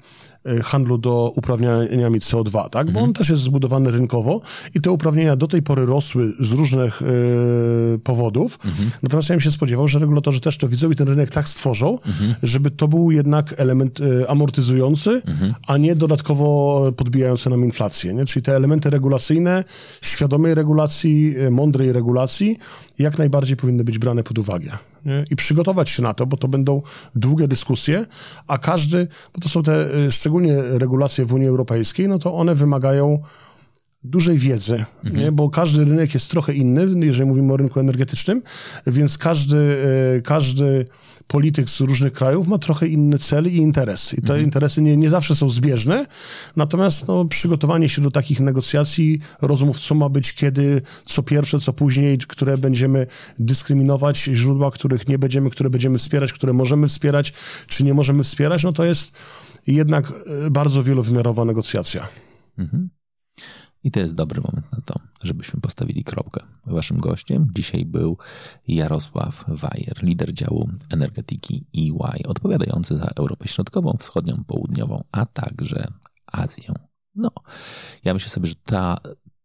[0.64, 2.92] handlu do uprawnieniami CO2, tak?
[2.92, 4.42] bo on też jest zbudowany rynkowo
[4.76, 7.06] i te uprawnienia do tej pory rosły z różnych e,
[7.98, 8.60] powodów.
[9.04, 12.00] Natomiast ja bym się spodziewał, że regulatorzy też to widzą i ten rynek tak stworzą,
[12.44, 15.22] żeby to był jednak element e, amortyzujący,
[15.68, 18.14] a nie dodatkowo podbijający nam inflację.
[18.14, 18.26] Nie?
[18.26, 19.64] Czyli te elementy regulacyjne,
[20.02, 22.58] świadomej regulacji, mądrej regulacji,
[23.00, 24.72] jak najbardziej powinny być brane pod uwagę.
[25.06, 25.26] Nie?
[25.30, 26.82] I przygotować się na to, bo to będą
[27.16, 28.06] długie dyskusje,
[28.48, 32.56] a każdy, bo to są te e, szczególnie regulacje w Unii Europejskiej, no to one
[32.56, 33.20] wymagają
[34.04, 35.24] dużej wiedzy, mhm.
[35.24, 35.32] nie?
[35.32, 38.42] bo każdy rynek jest trochę inny, jeżeli mówimy o rynku energetycznym,
[38.88, 39.58] więc każdy,
[40.18, 40.86] e, każdy
[41.28, 44.14] polityk z różnych krajów ma trochę inny cel i interes.
[44.14, 44.44] I te mhm.
[44.44, 46.06] interesy nie, nie zawsze są zbieżne,
[46.56, 51.74] natomiast no, przygotowanie się do takich negocjacji, rozmów, co ma być, kiedy, co pierwsze, co
[51.74, 53.08] później, które będziemy
[53.40, 57.34] dyskryminować, źródła, których nie będziemy, które będziemy wspierać, które możemy wspierać,
[57.68, 59.12] czy nie możemy wspierać, no to jest
[59.68, 60.14] jednak
[60.46, 62.08] e, bardzo wielowymiarowa negocjacja.
[62.58, 62.90] Mhm.
[63.84, 66.44] I to jest dobry moment na to, żebyśmy postawili kropkę.
[66.66, 68.18] Waszym gościem dzisiaj był
[68.68, 75.88] Jarosław Wajer, lider działu energetyki EY, odpowiadający za Europę Środkową, Wschodnią, Południową, a także
[76.26, 76.74] Azję.
[77.16, 77.32] No,
[78.04, 78.98] ja myślę sobie, że ta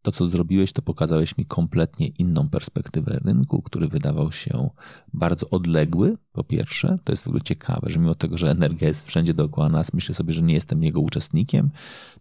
[0.07, 4.71] to, co zrobiłeś, to pokazałeś mi kompletnie inną perspektywę rynku, który wydawał się
[5.15, 6.17] bardzo odległy.
[6.33, 9.69] Po pierwsze, to jest w ogóle ciekawe, że mimo tego, że energia jest wszędzie dookoła
[9.69, 11.71] nas, myślę sobie, że nie jestem jego uczestnikiem.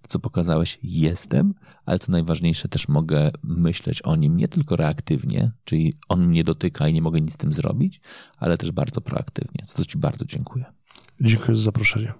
[0.02, 1.54] To, co pokazałeś, jestem,
[1.86, 6.88] ale co najważniejsze, też mogę myśleć o nim nie tylko reaktywnie, czyli on mnie dotyka
[6.88, 8.02] i nie mogę nic z tym zrobić,
[8.38, 9.66] ale też bardzo proaktywnie.
[9.66, 10.66] Za to Ci bardzo dziękuję.
[11.22, 12.14] Dziękuję za zaproszenie.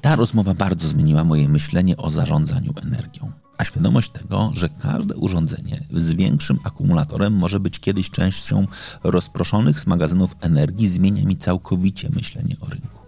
[0.00, 5.80] Ta rozmowa bardzo zmieniła moje myślenie o zarządzaniu energią a świadomość tego, że każde urządzenie
[5.92, 8.66] z większym akumulatorem może być kiedyś częścią
[9.04, 13.06] rozproszonych z magazynów energii, zmienia mi całkowicie myślenie o rynku.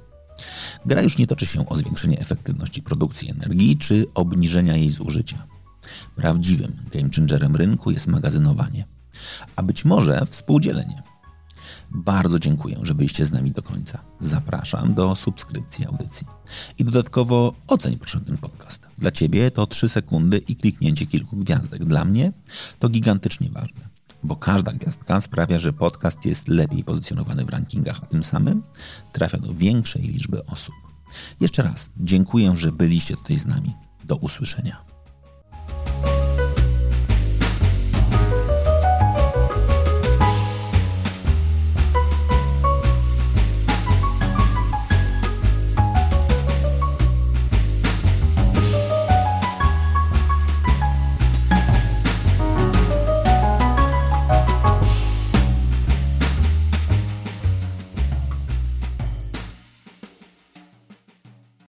[0.87, 5.47] Gra już nie toczy się o zwiększenie efektywności produkcji energii czy obniżenia jej zużycia.
[6.17, 8.87] Prawdziwym game changerem rynku jest magazynowanie,
[9.57, 11.03] a być może współdzielenie.
[11.91, 13.99] Bardzo dziękuję, że byliście z nami do końca.
[14.21, 16.27] Zapraszam do subskrypcji audycji.
[16.79, 18.88] I dodatkowo oceń proszę ten podcast.
[18.99, 21.85] Dla Ciebie to 3 sekundy i kliknięcie kilku gwiazdek.
[21.85, 22.33] Dla mnie
[22.79, 23.89] to gigantycznie ważne,
[24.23, 28.63] bo każda gwiazdka sprawia, że podcast jest lepiej pozycjonowany w rankingach, a tym samym
[29.13, 30.75] trafia do większej liczby osób.
[31.41, 33.75] Jeszcze raz dziękuję, że byliście tutaj z nami.
[34.05, 34.85] Do usłyszenia.